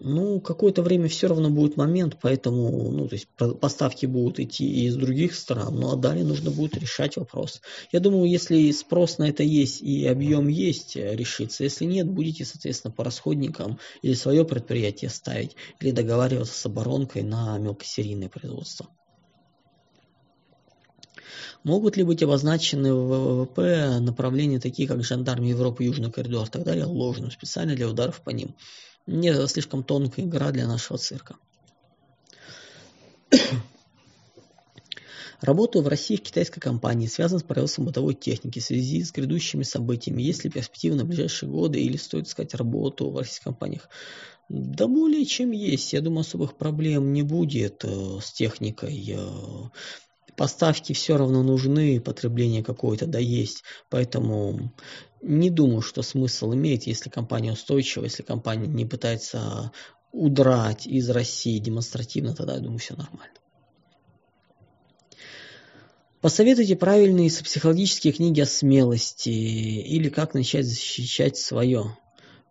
Ну, 0.00 0.40
какое-то 0.40 0.82
время 0.82 1.08
все 1.08 1.26
равно 1.26 1.50
будет 1.50 1.76
момент, 1.76 2.18
поэтому, 2.20 2.92
ну, 2.92 3.08
то 3.08 3.14
есть 3.14 3.26
поставки 3.60 4.06
будут 4.06 4.38
идти 4.38 4.86
из 4.86 4.94
других 4.94 5.34
стран, 5.34 5.74
ну, 5.74 5.90
а 5.92 5.96
далее 5.96 6.24
нужно 6.24 6.52
будет 6.52 6.76
решать 6.76 7.16
вопрос. 7.16 7.60
Я 7.90 7.98
думаю, 7.98 8.30
если 8.30 8.70
спрос 8.70 9.18
на 9.18 9.28
это 9.28 9.42
есть 9.42 9.82
и 9.82 10.06
объем 10.06 10.46
есть, 10.46 10.96
э, 10.96 11.16
решится. 11.16 11.64
Если 11.64 11.84
нет, 11.84 12.08
будете, 12.08 12.44
соответственно, 12.44 12.92
по 12.92 13.02
расходникам 13.02 13.80
или 14.02 14.14
свое 14.14 14.44
предприятие 14.44 15.10
ставить, 15.10 15.56
или 15.80 15.90
договариваться 15.90 16.54
с 16.54 16.66
оборонкой 16.66 17.22
на 17.22 17.58
мелкосерийное 17.58 18.28
производство. 18.28 18.86
Могут 21.64 21.96
ли 21.96 22.04
быть 22.04 22.22
обозначены 22.22 22.94
в 22.94 23.08
ВВП 23.08 23.98
направления 23.98 24.60
такие, 24.60 24.86
как 24.86 25.02
жандарм 25.02 25.42
Европы, 25.42 25.82
Южный 25.82 26.12
коридор 26.12 26.46
и 26.46 26.50
так 26.50 26.62
далее, 26.62 26.84
ложным 26.84 27.32
специально 27.32 27.74
для 27.74 27.88
ударов 27.88 28.22
по 28.22 28.30
ним? 28.30 28.54
Нет, 29.08 29.50
слишком 29.50 29.82
тонкая 29.82 30.26
игра 30.26 30.50
для 30.50 30.66
нашего 30.66 30.98
цирка. 30.98 31.36
Работаю 35.40 35.82
в 35.82 35.88
России 35.88 36.16
в 36.16 36.22
китайской 36.22 36.60
компании, 36.60 37.06
связан 37.06 37.38
с 37.38 37.42
производством 37.42 37.86
бытовой 37.86 38.12
техники 38.12 38.58
в 38.58 38.64
связи 38.64 39.02
с 39.02 39.10
грядущими 39.10 39.62
событиями. 39.62 40.20
Есть 40.20 40.44
ли 40.44 40.50
перспективы 40.50 40.96
на 40.96 41.06
ближайшие 41.06 41.48
годы 41.48 41.80
или 41.80 41.96
стоит 41.96 42.26
искать 42.26 42.52
работу 42.52 43.10
в 43.10 43.16
российских 43.16 43.44
компаниях? 43.44 43.88
Да 44.50 44.86
более 44.86 45.24
чем 45.24 45.52
есть. 45.52 45.94
Я 45.94 46.02
думаю, 46.02 46.20
особых 46.20 46.58
проблем 46.58 47.14
не 47.14 47.22
будет 47.22 47.86
э, 47.86 48.18
с 48.20 48.30
техникой. 48.30 49.14
Э, 49.16 49.70
поставки 50.36 50.92
все 50.92 51.16
равно 51.16 51.42
нужны, 51.42 51.98
потребление 51.98 52.62
какое-то 52.62 53.06
да 53.06 53.18
есть. 53.18 53.64
Поэтому 53.88 54.70
не 55.20 55.50
думаю, 55.50 55.82
что 55.82 56.02
смысл 56.02 56.54
имеет, 56.54 56.84
если 56.84 57.10
компания 57.10 57.52
устойчива, 57.52 58.04
если 58.04 58.22
компания 58.22 58.66
не 58.66 58.86
пытается 58.86 59.72
удрать 60.12 60.86
из 60.86 61.10
России 61.10 61.58
демонстративно, 61.58 62.34
тогда 62.34 62.54
я 62.54 62.60
думаю, 62.60 62.78
все 62.78 62.94
нормально. 62.94 63.34
Посоветуйте 66.20 66.74
правильные 66.74 67.30
психологические 67.30 68.12
книги 68.12 68.40
о 68.40 68.46
смелости 68.46 69.28
или 69.28 70.08
как 70.08 70.34
начать 70.34 70.66
защищать 70.66 71.36
свое. 71.36 71.96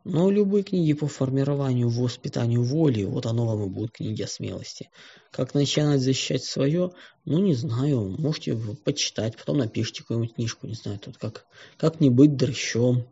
Но 0.10 0.32
любые 0.32 0.64
книги 0.64 0.94
по 0.94 1.08
формированию, 1.08 1.90
воспитанию 1.90 2.64
воли, 2.64 3.04
вот 3.04 3.26
оно 3.26 3.46
вам 3.46 3.66
и 3.66 3.70
будут 3.70 3.92
книги 3.92 4.22
о 4.22 4.28
смелости. 4.28 4.90
Как 5.32 5.54
начинать 5.54 6.00
защищать 6.00 6.46
свое, 6.46 6.92
ну 7.26 7.40
не 7.40 7.54
знаю, 7.54 8.16
можете 8.18 8.56
почитать, 8.86 9.36
потом 9.36 9.58
напишите 9.58 10.04
какую-нибудь 10.04 10.36
книжку, 10.36 10.66
не 10.66 10.76
знаю, 10.76 10.98
тут 11.00 11.18
как, 11.18 11.46
как 11.76 12.00
не 12.00 12.10
быть 12.10 12.38
дрыщом, 12.38 13.06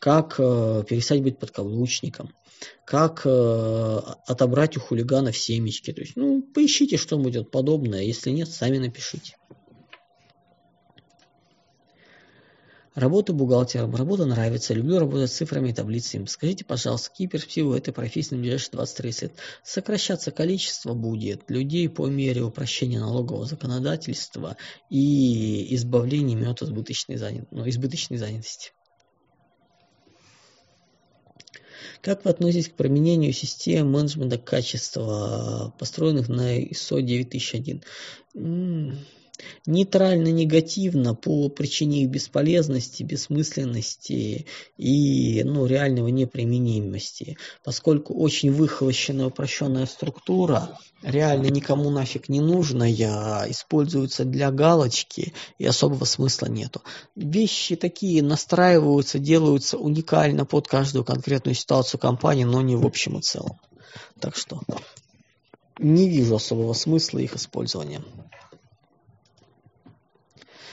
как 0.00 0.34
э, 0.38 0.82
перестать 0.88 1.22
быть 1.22 1.38
подкаблучником, 1.38 2.34
как 2.84 3.22
э, 3.24 4.00
отобрать 4.26 4.76
у 4.76 4.80
хулиганов 4.80 5.36
семечки. 5.36 5.92
То 5.92 6.00
есть, 6.00 6.16
ну, 6.16 6.42
поищите 6.42 6.96
что-нибудь 6.96 7.52
подобное, 7.52 8.02
если 8.02 8.30
нет, 8.30 8.50
сами 8.50 8.78
напишите. 8.78 9.36
Работа 12.94 13.32
бухгалтером. 13.32 13.96
Работа 13.96 14.26
нравится. 14.26 14.74
Люблю 14.74 14.98
работать 14.98 15.30
с 15.30 15.36
цифрами 15.36 15.70
и 15.70 15.72
таблицами. 15.72 16.26
Скажите, 16.26 16.64
пожалуйста, 16.66 17.08
какие 17.08 17.26
перспективы 17.26 17.70
в 17.70 17.74
этой 17.74 17.94
профессии 17.94 18.34
на 18.34 18.40
ближайшие 18.40 18.72
20-30 18.72 19.22
лет? 19.22 19.32
Сокращаться 19.64 20.30
количество 20.30 20.92
будет 20.92 21.50
людей 21.50 21.88
по 21.88 22.06
мере 22.06 22.42
упрощения 22.42 23.00
налогового 23.00 23.46
законодательства 23.46 24.58
и 24.90 25.74
избавления 25.74 26.50
от 26.50 26.60
избыточной, 26.60 27.16
занят... 27.16 27.48
ну, 27.50 27.66
избыточной 27.66 28.18
занятости. 28.18 28.72
Как 32.02 32.24
вы 32.24 32.30
относитесь 32.30 32.68
к 32.68 32.74
применению 32.74 33.32
систем 33.32 33.90
менеджмента 33.90 34.36
качества, 34.36 35.72
построенных 35.78 36.28
на 36.28 36.60
ISO 36.60 37.00
9001? 37.00 37.82
Нейтрально-негативно 39.66 41.14
по 41.14 41.48
причине 41.48 42.02
их 42.02 42.10
бесполезности, 42.10 43.02
бессмысленности 43.02 44.46
и 44.76 45.42
ну, 45.44 45.66
реального 45.66 46.08
неприменимости, 46.08 47.36
поскольку 47.64 48.14
очень 48.14 48.52
выхолощенная 48.52 49.26
упрощенная 49.26 49.86
структура, 49.86 50.78
реально 51.02 51.48
никому 51.48 51.90
нафиг 51.90 52.28
не 52.28 52.40
нужная, 52.40 52.90
используется 53.50 54.24
для 54.24 54.50
галочки 54.50 55.32
и 55.58 55.66
особого 55.66 56.04
смысла 56.04 56.46
нету. 56.46 56.82
Вещи 57.16 57.76
такие 57.76 58.22
настраиваются, 58.22 59.18
делаются 59.18 59.78
уникально 59.78 60.44
под 60.44 60.68
каждую 60.68 61.04
конкретную 61.04 61.54
ситуацию 61.54 62.00
компании, 62.00 62.44
но 62.44 62.62
не 62.62 62.76
в 62.76 62.86
общем 62.86 63.18
и 63.18 63.22
целом. 63.22 63.58
Так 64.20 64.36
что 64.36 64.60
не 65.78 66.08
вижу 66.08 66.36
особого 66.36 66.72
смысла 66.74 67.18
их 67.18 67.34
использования. 67.34 68.02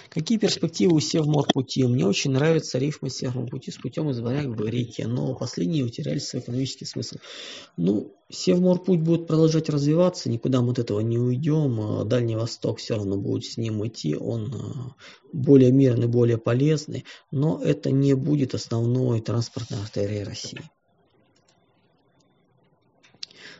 Какие 0.09 0.39
перспективы 0.39 0.95
у 0.95 0.99
Севморпути? 0.99 1.83
Мне 1.83 2.05
очень 2.05 2.31
нравится 2.31 2.79
рифма 2.79 3.09
Севморпути 3.09 3.69
с 3.69 3.77
путем 3.77 4.09
из 4.09 4.19
варяг 4.19 4.47
в 4.47 4.67
реке, 4.67 5.05
но 5.05 5.35
последние 5.35 5.85
утеряли 5.85 6.17
свой 6.17 6.41
экономический 6.41 6.85
смысл. 6.85 7.17
Ну, 7.77 8.15
Севморпуть 8.31 9.01
будет 9.01 9.27
продолжать 9.27 9.69
развиваться, 9.69 10.29
никуда 10.29 10.61
мы 10.61 10.71
от 10.71 10.79
этого 10.79 10.99
не 11.01 11.19
уйдем. 11.19 11.79
А 11.79 12.03
Дальний 12.05 12.35
Восток 12.35 12.79
все 12.79 12.95
равно 12.95 13.17
будет 13.17 13.45
с 13.45 13.57
ним 13.57 13.85
идти, 13.85 14.15
он 14.15 14.53
а, 14.53 14.95
более 15.31 15.71
мирный, 15.71 16.07
более 16.07 16.37
полезный, 16.37 17.05
но 17.31 17.61
это 17.63 17.91
не 17.91 18.15
будет 18.15 18.55
основной 18.55 19.21
транспортной 19.21 19.81
артерией 19.81 20.23
России. 20.23 20.61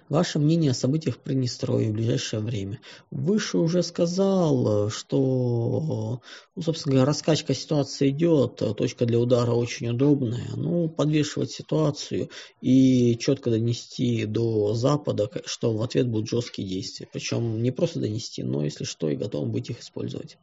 Ваше 0.10 0.40
мнение 0.40 0.72
о 0.72 0.74
событиях 0.74 1.18
в 1.18 1.20
Приднестровье 1.20 1.92
в 1.92 1.94
ближайшее 1.94 2.40
время. 2.40 2.80
Выше 3.12 3.60
уже 3.60 3.84
сказал, 3.84 4.90
что, 4.90 6.22
ну, 6.56 6.62
собственно 6.64 6.94
говоря, 6.94 7.06
раскачка 7.06 7.54
ситуации 7.54 8.10
идет, 8.10 8.56
точка 8.76 9.06
для 9.06 9.20
удара 9.20 9.52
очень 9.52 9.90
удобная. 9.90 10.50
Ну, 10.56 10.90
подвешивать 10.90 11.52
ситуацию 11.52 12.30
и 12.60 13.18
четко 13.20 13.52
донести 13.52 14.26
до 14.26 14.74
Запада, 14.74 15.30
что 15.46 15.74
в 15.74 15.82
ответ 15.84 16.08
будут 16.08 16.28
жесткие 16.28 16.68
действия. 16.68 17.08
Причем 17.14 17.62
не 17.62 17.70
просто 17.70 18.00
донести, 18.00 18.42
но, 18.42 18.66
если 18.66 18.86
что, 18.86 19.10
и 19.10 19.16
готовым 19.16 19.52
быть 19.52 19.70
их 19.70 19.80
использовать. 19.82 20.40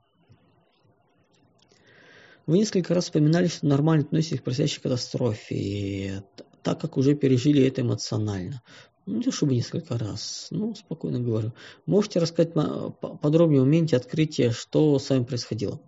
Вы 2.46 2.58
несколько 2.58 2.94
раз 2.94 3.06
вспоминали, 3.06 3.48
что 3.48 3.66
нормально 3.66 4.04
относитесь 4.04 4.38
к 4.38 4.44
происходящей 4.44 4.80
катастрофе, 4.80 6.22
так 6.62 6.80
как 6.80 6.96
уже 6.96 7.16
пережили 7.16 7.66
это 7.66 7.80
эмоционально. 7.80 8.62
Ну, 9.06 9.18
не 9.18 9.22
то 9.22 9.30
чтобы 9.30 9.54
несколько 9.54 9.96
раз, 9.96 10.48
ну, 10.50 10.74
спокойно 10.74 11.20
говорю. 11.20 11.52
Можете 11.86 12.18
рассказать 12.18 12.52
подробнее 12.52 13.62
о 13.62 13.64
моменте 13.64 13.96
открытия, 13.96 14.50
что 14.50 14.98
с 14.98 15.08
вами 15.10 15.22
происходило? 15.22 15.80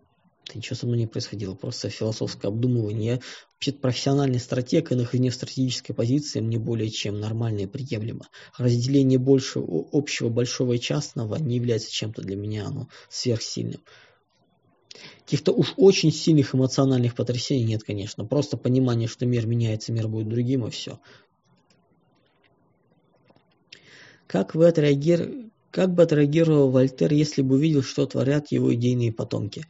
Да 0.46 0.54
ничего 0.54 0.76
со 0.76 0.86
мной 0.86 0.98
не 0.98 1.06
происходило, 1.08 1.54
просто 1.54 1.90
философское 1.90 2.46
обдумывание. 2.46 3.20
Вообще 3.54 3.72
профессиональный 3.72 4.38
стратег, 4.38 4.92
и 4.92 4.94
нахождение 4.94 5.32
в 5.32 5.34
стратегической 5.34 5.96
позиции 5.96 6.40
мне 6.40 6.58
более 6.58 6.90
чем 6.90 7.18
нормально 7.18 7.60
и 7.60 7.66
приемлемо. 7.66 8.28
Разделение 8.56 9.18
больше 9.18 9.60
общего, 9.92 10.28
большого 10.28 10.74
и 10.74 10.80
частного 10.80 11.36
не 11.36 11.56
является 11.56 11.90
чем-то 11.90 12.22
для 12.22 12.36
меня 12.36 12.66
оно 12.66 12.88
сверхсильным. 13.10 13.80
Каких-то 15.24 15.52
уж 15.52 15.74
очень 15.76 16.12
сильных 16.12 16.54
эмоциональных 16.54 17.14
потрясений 17.14 17.64
нет, 17.64 17.82
конечно. 17.82 18.24
Просто 18.24 18.56
понимание, 18.56 19.08
что 19.08 19.26
мир 19.26 19.46
меняется, 19.46 19.92
мир 19.92 20.08
будет 20.08 20.28
другим, 20.28 20.66
и 20.66 20.70
все. 20.70 21.00
Как 24.28 24.54
вы 24.54 24.68
отреагировали, 24.68 25.50
как 25.70 25.94
бы 25.94 26.02
отреагировал 26.02 26.70
Вольтер, 26.70 27.12
если 27.12 27.40
бы 27.40 27.54
увидел, 27.56 27.82
что 27.82 28.06
творят 28.06 28.52
его 28.52 28.72
идейные 28.74 29.10
потомки? 29.10 29.64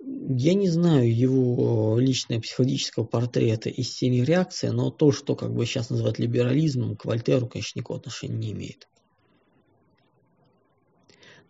Я 0.00 0.54
не 0.54 0.70
знаю 0.70 1.14
его 1.14 1.98
личного 1.98 2.40
психологического 2.40 3.04
портрета 3.04 3.68
и 3.68 3.82
стиля 3.82 4.24
реакции, 4.24 4.68
но 4.68 4.90
то, 4.90 5.12
что 5.12 5.36
как 5.36 5.54
бы 5.54 5.66
сейчас 5.66 5.90
называют 5.90 6.18
либерализмом, 6.18 6.96
к 6.96 7.04
Вольтеру, 7.04 7.48
конечно, 7.48 7.78
никакого 7.78 7.98
отношения 7.98 8.36
не 8.36 8.52
имеет. 8.52 8.88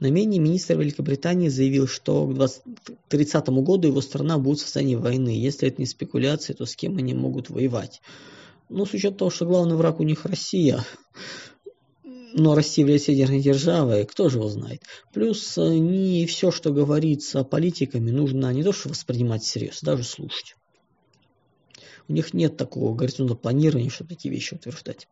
На 0.01 0.11
менее 0.11 0.41
министр 0.41 0.81
Великобритании 0.81 1.49
заявил, 1.49 1.87
что 1.87 2.27
к 2.27 2.35
2030 2.35 3.49
году 3.49 3.89
его 3.89 4.01
страна 4.01 4.39
будет 4.39 4.59
в 4.59 4.63
состоянии 4.63 4.97
войны. 4.97 5.31
Если 5.31 5.69
это 5.69 5.81
не 5.81 5.87
спекуляция, 5.87 6.55
то 6.55 6.67
с 6.67 6.75
кем 6.75 6.97
они 6.97 7.15
могут 7.15 7.51
воевать? 7.51 8.01
Ну, 8.69 8.85
с 8.85 8.95
учетом 8.95 9.19
того, 9.19 9.31
что 9.31 9.47
главный 9.47 9.77
враг 9.77 9.99
у 9.99 10.03
них 10.03 10.25
Россия, 10.25 10.85
но 12.33 12.55
Россия 12.55 12.85
является 12.85 13.13
ядерной 13.13 13.41
державой, 13.41 14.05
кто 14.05 14.29
же 14.29 14.39
его 14.39 14.49
знает. 14.49 14.83
Плюс 15.13 15.57
э, 15.59 15.79
не 15.79 16.27
все, 16.27 16.51
что 16.51 16.73
говорится 16.73 17.45
политиками, 17.45 18.11
нужно 18.11 18.53
не 18.53 18.63
то, 18.63 18.73
что 18.73 18.89
воспринимать 18.89 19.43
всерьез, 19.43 19.81
даже 19.83 20.05
слушать. 20.05 20.57
У 22.09 22.13
них 22.13 22.33
нет 22.33 22.57
такого 22.57 22.95
горизонта 22.95 23.35
планирования, 23.35 23.91
чтобы 23.91 24.11
такие 24.11 24.33
вещи 24.33 24.55
утверждать. 24.55 25.09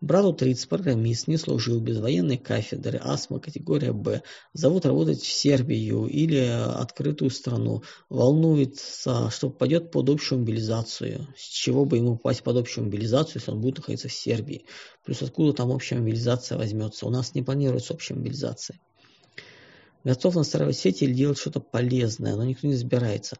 Брату 0.00 0.32
30, 0.32 0.68
программист, 0.68 1.26
не 1.26 1.36
служил 1.36 1.80
без 1.80 1.98
военной 1.98 2.38
кафедры, 2.38 3.00
астма 3.02 3.40
категория 3.40 3.92
Б. 3.92 4.22
Зовут 4.52 4.86
работать 4.86 5.20
в 5.20 5.26
Сербию 5.26 6.06
или 6.06 6.38
открытую 6.38 7.30
страну. 7.30 7.82
Волнуется, 8.08 9.28
что 9.30 9.50
попадет 9.50 9.90
под 9.90 10.08
общую 10.08 10.40
мобилизацию. 10.40 11.26
С 11.36 11.42
чего 11.42 11.84
бы 11.84 11.96
ему 11.96 12.16
попасть 12.16 12.44
под 12.44 12.58
общую 12.58 12.84
мобилизацию, 12.84 13.36
если 13.36 13.50
он 13.50 13.60
будет 13.60 13.78
находиться 13.78 14.06
в 14.06 14.12
Сербии? 14.12 14.66
Плюс 15.04 15.20
откуда 15.20 15.52
там 15.52 15.70
общая 15.70 15.96
мобилизация 15.96 16.58
возьмется? 16.58 17.06
У 17.06 17.10
нас 17.10 17.34
не 17.34 17.42
планируется 17.42 17.92
общая 17.92 18.14
мобилизация. 18.14 18.78
Готов 20.04 20.36
настраивать 20.36 20.78
сети 20.78 21.04
или 21.04 21.12
делать 21.12 21.38
что-то 21.38 21.58
полезное, 21.58 22.36
но 22.36 22.44
никто 22.44 22.68
не 22.68 22.74
разбирается 22.74 23.36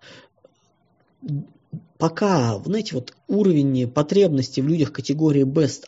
пока, 1.99 2.59
знаете, 2.65 2.95
вот 2.95 3.15
уровень 3.27 3.89
потребностей 3.89 4.63
в 4.63 4.69
людях 4.69 4.93
категории 4.93 5.45
best 5.45 5.85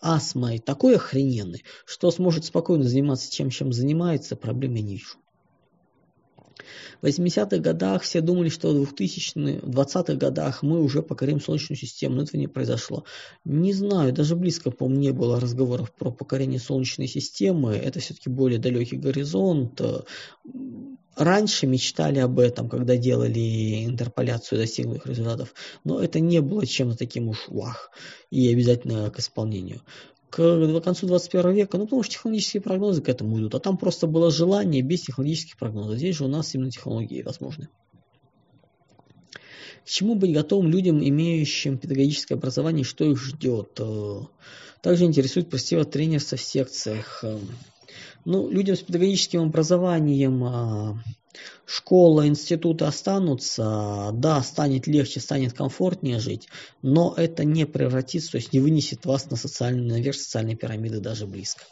и 0.54 0.58
такой 0.58 0.96
охрененный, 0.96 1.64
что 1.86 2.10
сможет 2.10 2.44
спокойно 2.44 2.84
заниматься 2.84 3.32
чем, 3.32 3.50
чем 3.50 3.72
занимается, 3.72 4.36
проблем 4.36 4.74
я 4.74 4.82
не 4.82 4.96
вижу. 4.96 5.16
В 7.00 7.06
80-х 7.06 7.58
годах 7.58 8.02
все 8.02 8.20
думали, 8.20 8.50
что 8.50 8.72
в 8.72 8.94
2000 8.94 9.60
20-х 9.64 10.14
годах 10.14 10.62
мы 10.62 10.82
уже 10.82 11.02
покорим 11.02 11.40
Солнечную 11.40 11.78
систему, 11.78 12.16
но 12.16 12.22
этого 12.22 12.38
не 12.38 12.46
произошло. 12.46 13.04
Не 13.44 13.72
знаю, 13.72 14.12
даже 14.12 14.36
близко, 14.36 14.70
по 14.70 14.86
мне 14.86 15.00
не 15.00 15.12
было 15.12 15.40
разговоров 15.40 15.92
про 15.94 16.10
покорение 16.10 16.60
Солнечной 16.60 17.06
системы. 17.06 17.72
Это 17.74 18.00
все-таки 18.00 18.28
более 18.28 18.58
далекий 18.58 18.96
горизонт. 18.96 19.80
Раньше 21.16 21.66
мечтали 21.66 22.18
об 22.18 22.38
этом, 22.38 22.68
когда 22.68 22.96
делали 22.96 23.84
интерполяцию 23.84 24.58
достигнутых 24.58 25.06
результатов, 25.06 25.54
но 25.84 26.02
это 26.02 26.20
не 26.20 26.40
было 26.40 26.66
чем-то 26.66 26.96
таким 26.96 27.28
уж 27.28 27.48
вах 27.48 27.90
и 28.30 28.52
обязательно 28.52 29.10
к 29.10 29.18
исполнению 29.18 29.82
к 30.30 30.80
концу 30.80 31.08
21 31.08 31.52
века, 31.52 31.76
ну 31.76 31.84
потому 31.84 32.02
что 32.04 32.12
технологические 32.12 32.62
прогнозы 32.62 33.02
к 33.02 33.08
этому 33.08 33.38
идут, 33.38 33.54
а 33.56 33.58
там 33.58 33.76
просто 33.76 34.06
было 34.06 34.30
желание 34.30 34.80
без 34.80 35.02
технологических 35.02 35.56
прогнозов. 35.56 35.98
Здесь 35.98 36.16
же 36.16 36.24
у 36.24 36.28
нас 36.28 36.54
именно 36.54 36.70
технологии 36.70 37.22
возможны. 37.22 37.68
К 39.84 39.88
чему 39.88 40.14
быть 40.14 40.32
готовым 40.32 40.70
людям, 40.70 41.02
имеющим 41.02 41.78
педагогическое 41.78 42.38
образование, 42.38 42.84
что 42.84 43.04
их 43.04 43.20
ждет? 43.20 43.80
Э, 43.80 44.20
также 44.82 45.04
интересует 45.04 45.50
перспектива 45.50 45.84
тренерства 45.84 46.36
в 46.36 46.42
секциях. 46.42 47.24
Ну, 48.30 48.48
людям 48.48 48.76
с 48.76 48.78
педагогическим 48.78 49.42
образованием 49.42 50.44
а, 50.44 51.02
школа, 51.66 52.28
институты 52.28 52.84
останутся, 52.84 54.10
да, 54.12 54.40
станет 54.44 54.86
легче, 54.86 55.18
станет 55.18 55.52
комфортнее 55.52 56.20
жить, 56.20 56.46
но 56.80 57.12
это 57.16 57.44
не 57.44 57.66
превратится, 57.66 58.30
то 58.30 58.36
есть 58.36 58.52
не 58.52 58.60
вынесет 58.60 59.04
вас 59.04 59.28
на 59.32 59.36
социальную, 59.36 59.88
наверх 59.88 60.14
социальной 60.14 60.54
пирамиды 60.54 61.00
даже 61.00 61.26
близко. 61.26 61.64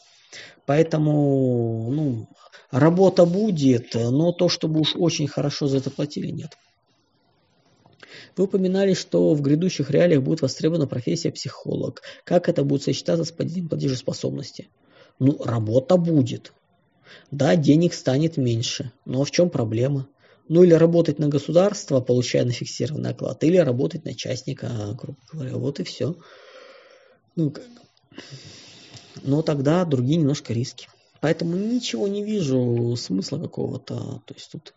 Поэтому, 0.66 1.92
ну, 1.92 2.28
работа 2.72 3.24
будет, 3.24 3.94
но 3.94 4.32
то, 4.32 4.48
чтобы 4.48 4.80
уж 4.80 4.96
очень 4.96 5.28
хорошо 5.28 5.68
за 5.68 5.76
это 5.76 5.92
платили, 5.92 6.32
нет. 6.32 6.58
Вы 8.36 8.46
упоминали, 8.46 8.94
что 8.94 9.32
в 9.32 9.42
грядущих 9.42 9.92
реалиях 9.92 10.24
будет 10.24 10.42
востребована 10.42 10.88
профессия 10.88 11.30
психолог. 11.30 12.02
Как 12.24 12.48
это 12.48 12.64
будет 12.64 12.82
сочетаться 12.82 13.24
с 13.24 13.30
платежеспособностью? 13.30 14.66
Ну, 15.18 15.42
работа 15.42 15.96
будет. 15.96 16.52
Да, 17.30 17.56
денег 17.56 17.94
станет 17.94 18.36
меньше, 18.36 18.92
но 19.04 19.24
в 19.24 19.30
чем 19.30 19.50
проблема? 19.50 20.08
Ну 20.48 20.62
или 20.62 20.72
работать 20.72 21.18
на 21.18 21.28
государство, 21.28 22.00
получая 22.00 22.44
на 22.44 22.52
фиксированный 22.52 23.10
оклад, 23.10 23.42
или 23.44 23.58
работать 23.58 24.04
на 24.04 24.14
частника, 24.14 24.68
грубо 24.98 25.18
говоря. 25.32 25.56
Вот 25.56 25.80
и 25.80 25.84
все. 25.84 26.16
Ну, 27.36 27.52
но 29.22 29.42
тогда 29.42 29.84
другие 29.84 30.18
немножко 30.18 30.52
риски. 30.52 30.88
Поэтому 31.20 31.56
ничего 31.56 32.08
не 32.08 32.24
вижу 32.24 32.94
смысла 32.96 33.38
какого-то. 33.38 34.22
То 34.24 34.34
есть 34.34 34.50
тут 34.52 34.74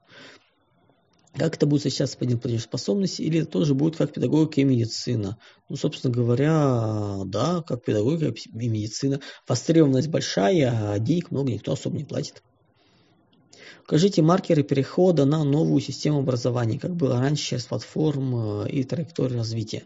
Как 1.33 1.55
это 1.55 1.65
будет 1.65 1.83
сейчас 1.83 2.15
по 2.15 2.25
платежеспособности, 2.25 3.21
или 3.21 3.39
это 3.39 3.51
тоже 3.51 3.73
будет 3.73 3.95
как 3.95 4.11
педагогика 4.11 4.59
и 4.59 4.65
медицина? 4.65 5.37
Ну, 5.69 5.77
собственно 5.77 6.13
говоря, 6.13 7.21
да, 7.25 7.63
как 7.65 7.85
педагогика 7.85 8.33
и 8.53 8.67
медицина. 8.67 9.21
Востребованность 9.47 10.09
большая, 10.09 10.91
а 10.91 10.99
денег 10.99 11.31
много 11.31 11.51
никто 11.51 11.71
особо 11.71 11.97
не 11.97 12.03
платит. 12.03 12.43
Укажите 13.83 14.21
маркеры 14.21 14.63
перехода 14.63 15.25
на 15.25 15.43
новую 15.43 15.81
систему 15.81 16.19
образования, 16.19 16.77
как 16.77 16.95
было 16.95 17.19
раньше 17.19 17.49
через 17.49 17.65
платформ 17.65 18.63
э, 18.63 18.69
и 18.69 18.83
траекторию 18.83 19.39
развития. 19.39 19.83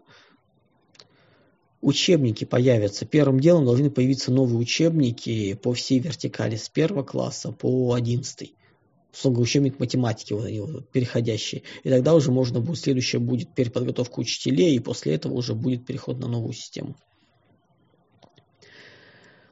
Учебники 1.82 2.44
появятся. 2.44 3.06
Первым 3.06 3.40
делом 3.40 3.66
должны 3.66 3.92
появиться 3.92 4.32
новые 4.32 4.58
учебники 4.58 5.54
по 5.54 5.74
всей 5.74 6.00
вертикали 6.00 6.56
с 6.56 6.70
первого 6.70 7.04
класса 7.04 7.52
по 7.52 7.94
одиннадцатый 7.94 8.56
условно 9.16 9.42
учебник 9.42 9.80
математики, 9.80 10.34
вот 10.34 10.46
они 10.46 10.62
переходящие. 10.92 11.64
И 11.84 11.90
тогда 11.90 12.14
уже 12.14 12.32
можно 12.32 12.60
будет, 12.60 12.80
следующее 12.80 13.20
будет 13.20 13.54
переподготовка 13.56 14.20
учителей, 14.20 14.76
и 14.76 14.80
после 14.80 15.16
этого 15.16 15.34
уже 15.34 15.54
будет 15.54 15.86
переход 15.86 16.20
на 16.20 16.28
новую 16.28 16.54
систему. 16.54 16.96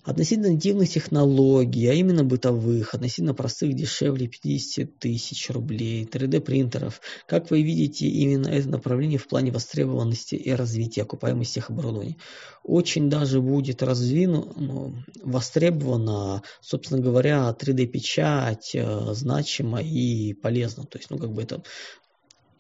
Относительно 0.04 0.52
нативных 0.52 0.90
технологий, 0.90 1.88
а 1.88 1.94
именно 1.94 2.26
бытовых, 2.26 2.94
относительно 2.94 3.34
простых, 3.34 3.74
дешевле 3.74 4.28
50 4.28 5.00
тысяч 5.00 5.50
рублей, 5.50 6.04
3D 6.04 6.42
принтеров, 6.42 7.00
как 7.26 7.50
вы 7.50 7.62
видите 7.62 8.08
именно 8.08 8.50
это 8.50 8.68
направление 8.68 9.18
в 9.18 9.28
плане 9.30 9.52
востребованности 9.52 10.36
и 10.36 10.52
развития 10.52 11.04
окупаемости 11.04 11.60
их 11.60 11.70
оборудований. 11.70 12.18
Очень 12.64 13.10
даже 13.10 13.40
будет 13.40 13.82
развину, 13.82 14.52
ну, 14.58 14.94
востребована, 15.24 16.44
собственно 16.60 17.02
говоря, 17.02 17.56
3D-печать 17.58 18.72
э, 18.74 19.14
значима 19.14 19.82
и 19.82 20.34
полезна. 20.34 20.84
То 20.84 20.98
есть, 20.98 21.10
ну, 21.12 21.18
как 21.18 21.32
бы 21.32 21.44
это 21.44 21.64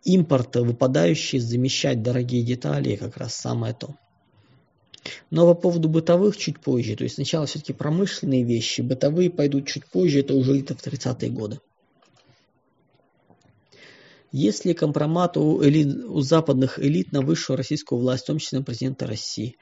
импорт 0.06 0.56
выпадающий, 0.56 1.39
замещать 1.39 2.01
дорогие 2.01 2.43
детали, 2.43 2.95
как 2.95 3.17
раз 3.17 3.36
самое 3.36 3.73
то. 3.73 3.95
Но 5.30 5.48
по 5.48 5.54
поводу 5.54 5.89
бытовых 5.89 6.38
чуть 6.38 6.60
позже. 6.60 6.96
То 6.96 7.04
есть 7.04 7.16
сначала 7.16 7.46
все-таки 7.46 7.74
промышленные 7.74 8.44
вещи, 8.44 8.82
бытовые 8.82 9.30
пойдут 9.30 9.68
чуть 9.68 9.86
позже, 9.86 10.20
это 10.20 10.34
уже 10.34 10.54
где-то 10.54 10.76
в 10.76 10.84
30-е 10.86 11.30
годы. 11.30 11.60
Есть 14.34 14.65
ли 14.65 14.74
компромат 14.74 15.38
у, 15.38 15.63
элит, 15.63 16.06
у 16.06 16.22
западных 16.22 16.80
элит 16.80 17.12
на 17.12 17.22
высшую 17.22 17.56
российскую 17.56 18.02
власть, 18.02 18.24
в 18.24 18.28
том 18.28 18.39
числе 18.39 18.60
на 18.60 18.65
президента 18.65 19.06
России? 19.06 19.58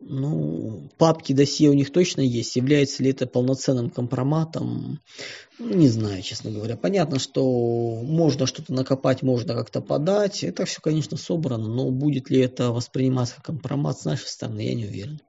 Ну, 0.00 0.90
папки 0.98 1.32
досье 1.32 1.70
у 1.70 1.74
них 1.74 1.92
точно 1.92 2.22
есть. 2.22 2.56
Является 2.56 3.04
ли 3.04 3.10
это 3.10 3.28
полноценным 3.28 3.88
компроматом? 3.88 5.00
Ну, 5.60 5.74
не 5.74 5.86
знаю, 5.86 6.22
честно 6.22 6.50
говоря. 6.50 6.76
Понятно, 6.76 7.20
что 7.20 8.02
можно 8.02 8.46
что-то 8.46 8.72
накопать, 8.72 9.22
можно 9.22 9.54
как-то 9.54 9.80
подать. 9.80 10.42
Это 10.42 10.64
все, 10.64 10.80
конечно, 10.80 11.16
собрано, 11.16 11.68
но 11.68 11.92
будет 11.92 12.28
ли 12.28 12.40
это 12.40 12.72
восприниматься 12.72 13.36
как 13.36 13.44
компромат 13.44 14.00
с 14.00 14.04
нашей 14.04 14.26
стороны, 14.26 14.62
я 14.62 14.74
не 14.74 14.86
уверен. 14.86 15.20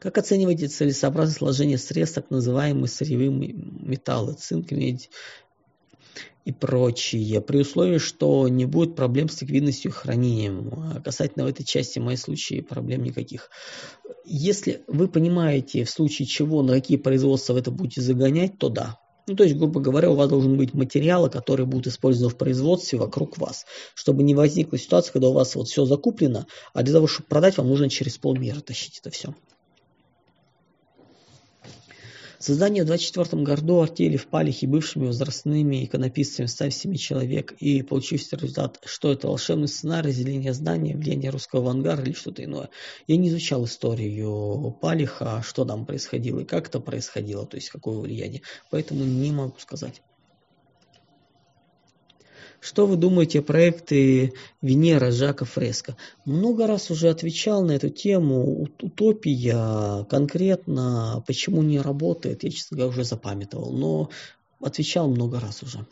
Как 0.00 0.18
оцениваете 0.18 0.66
целесообразность 0.66 1.38
сложения 1.38 1.78
средств, 1.78 2.16
так 2.16 2.30
называемые 2.30 2.88
сырьевые 2.88 3.30
металлы, 3.30 4.34
цинк, 4.34 4.72
медь, 4.72 5.08
и 6.44 6.52
прочее, 6.52 7.40
при 7.40 7.58
условии, 7.58 7.98
что 7.98 8.46
не 8.48 8.66
будет 8.66 8.94
проблем 8.94 9.28
с 9.28 9.42
ликвидностью 9.42 9.90
и 9.90 9.94
хранением. 9.94 10.72
А 10.94 11.00
касательно 11.00 11.44
в 11.44 11.48
этой 11.48 11.64
части, 11.64 11.98
в 11.98 12.02
моем 12.02 12.18
случае, 12.18 12.62
проблем 12.62 13.02
никаких. 13.02 13.50
Если 14.24 14.82
вы 14.86 15.08
понимаете, 15.08 15.84
в 15.84 15.90
случае 15.90 16.26
чего, 16.26 16.62
на 16.62 16.74
какие 16.74 16.98
производства 16.98 17.52
вы 17.52 17.58
это 17.60 17.70
будете 17.70 18.00
загонять, 18.00 18.58
то 18.58 18.68
да. 18.68 18.98
Ну, 19.26 19.34
то 19.34 19.42
есть, 19.42 19.56
грубо 19.56 19.80
говоря, 19.80 20.08
у 20.10 20.14
вас 20.14 20.28
должен 20.28 20.56
быть 20.56 20.72
материалы, 20.72 21.28
которые 21.28 21.66
будут 21.66 21.88
использованы 21.88 22.32
в 22.32 22.36
производстве 22.36 22.96
вокруг 22.96 23.38
вас, 23.38 23.66
чтобы 23.94 24.22
не 24.22 24.36
возникла 24.36 24.78
ситуация, 24.78 25.12
когда 25.12 25.28
у 25.28 25.32
вас 25.32 25.56
вот 25.56 25.66
все 25.66 25.84
закуплено, 25.84 26.46
а 26.72 26.84
для 26.84 26.94
того, 26.94 27.08
чтобы 27.08 27.28
продать, 27.28 27.56
вам 27.56 27.66
нужно 27.68 27.90
через 27.90 28.18
полмира 28.18 28.60
тащить 28.60 29.00
это 29.00 29.10
все. 29.10 29.34
Создание 32.46 32.84
в 32.84 32.86
24 32.86 33.42
году 33.42 33.80
артели 33.80 34.16
в 34.16 34.28
Палихе 34.28 34.68
бывшими 34.68 35.06
возрастными 35.06 35.84
иконописцами 35.84 36.46
107 36.46 36.94
человек 36.94 37.50
и 37.58 37.82
получившийся 37.82 38.36
результат, 38.36 38.78
что 38.84 39.10
это 39.10 39.26
волшебный 39.26 39.66
сценарий, 39.66 40.10
разделение 40.10 40.52
здания, 40.52 40.96
влияние 40.96 41.30
русского 41.30 41.62
авангарда 41.62 42.04
или 42.04 42.12
что-то 42.12 42.44
иное. 42.44 42.68
Я 43.08 43.16
не 43.16 43.30
изучал 43.30 43.64
историю 43.64 44.70
Палиха, 44.80 45.42
что 45.44 45.64
там 45.64 45.86
происходило 45.86 46.38
и 46.38 46.44
как 46.44 46.68
это 46.68 46.78
происходило, 46.78 47.46
то 47.46 47.56
есть 47.56 47.68
какое 47.70 47.98
влияние, 47.98 48.42
поэтому 48.70 49.02
не 49.02 49.32
могу 49.32 49.58
сказать. 49.58 50.00
Что 52.60 52.86
вы 52.86 52.96
думаете 52.96 53.40
о 53.40 53.42
проекте 53.42 54.32
Венера 54.62 55.10
Жака 55.10 55.44
Фреско? 55.44 55.96
Много 56.24 56.66
раз 56.66 56.90
уже 56.90 57.08
отвечал 57.08 57.64
на 57.64 57.72
эту 57.72 57.90
тему. 57.90 58.68
Утопия 58.80 60.04
конкретно, 60.04 61.22
почему 61.26 61.62
не 61.62 61.80
работает, 61.80 62.44
я, 62.44 62.50
честно 62.50 62.76
говоря, 62.76 62.90
уже 62.90 63.04
запамятовал. 63.04 63.72
Но 63.72 64.10
отвечал 64.60 65.08
много 65.08 65.40
раз 65.40 65.62
уже. 65.62 65.86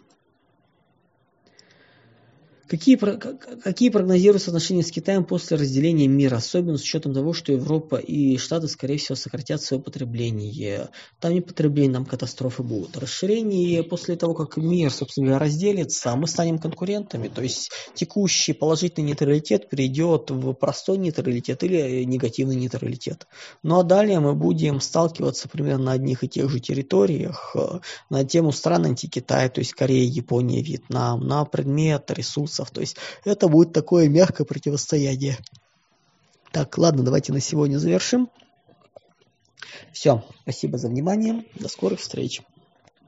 Какие, 2.67 2.97
какие 2.97 3.91
прогнозируются 3.91 4.51
отношения 4.51 4.83
с 4.83 4.91
Китаем 4.91 5.25
после 5.25 5.59
разделения 5.59 6.09
мира, 6.09 6.37
особенно 6.37 6.79
с 6.79 6.83
учетом 6.83 7.13
того, 7.13 7.35
что 7.35 7.53
Европа 7.53 7.97
и 7.97 8.39
Штаты, 8.39 8.69
скорее 8.69 8.97
всего, 8.97 9.17
сократят 9.17 9.61
свое 9.61 9.83
потребление. 9.83 10.89
Там 11.21 11.35
не 11.35 11.43
потребление, 11.43 11.93
там 11.93 12.07
катастрофы 12.07 12.63
будут. 12.63 12.97
Расширение 12.97 13.83
после 13.83 14.17
того, 14.17 14.33
как 14.33 14.57
мир, 14.57 14.91
собственно 14.91 15.27
говоря, 15.27 15.45
разделится, 15.45 16.17
мы 16.17 16.27
станем 16.27 16.59
конкурентами. 16.59 17.29
То 17.29 17.43
есть 17.43 17.71
текущий 17.95 18.55
положительный 18.55 19.09
нейтралитет 19.09 19.69
перейдет 19.69 20.31
в 20.31 20.55
простой 20.55 20.97
нейтралитет 20.97 21.63
или 21.65 22.05
негативный 22.05 22.57
нейтралитет. 22.57 23.27
Ну 23.63 23.81
а 23.81 23.83
далее 23.83 24.21
мы 24.21 24.35
будем 24.35 24.81
сталкиваться 24.81 25.49
примерно 25.49 25.85
на 25.85 25.93
одних 25.93 26.25
и 26.25 26.29
тех 26.29 26.49
же 26.49 26.61
территориях 26.61 27.55
на 28.09 28.25
тему 28.25 28.53
стран 28.53 28.87
антикитая, 28.87 29.51
то 29.51 29.59
есть 29.59 29.75
Корея, 29.75 30.09
Япония, 30.09 30.63
Вьетнам, 30.63 31.21
на 31.27 31.45
предмет 31.45 32.11
ресурсов 32.11 32.54
ресурсов. 32.55 32.71
То 32.71 32.81
есть 32.81 32.97
это 33.25 33.49
будет 33.49 33.73
такое 33.73 34.09
мягкое 34.09 34.45
противостояние. 34.45 35.39
Так, 36.53 36.79
ладно, 36.79 37.03
давайте 37.03 37.33
на 37.33 37.41
сегодня 37.41 37.79
завершим. 37.79 38.31
Все, 39.93 40.25
спасибо 40.43 40.79
за 40.79 40.89
внимание. 40.89 41.45
До 41.57 41.69
скорых 41.69 42.01
встреч. 42.01 42.43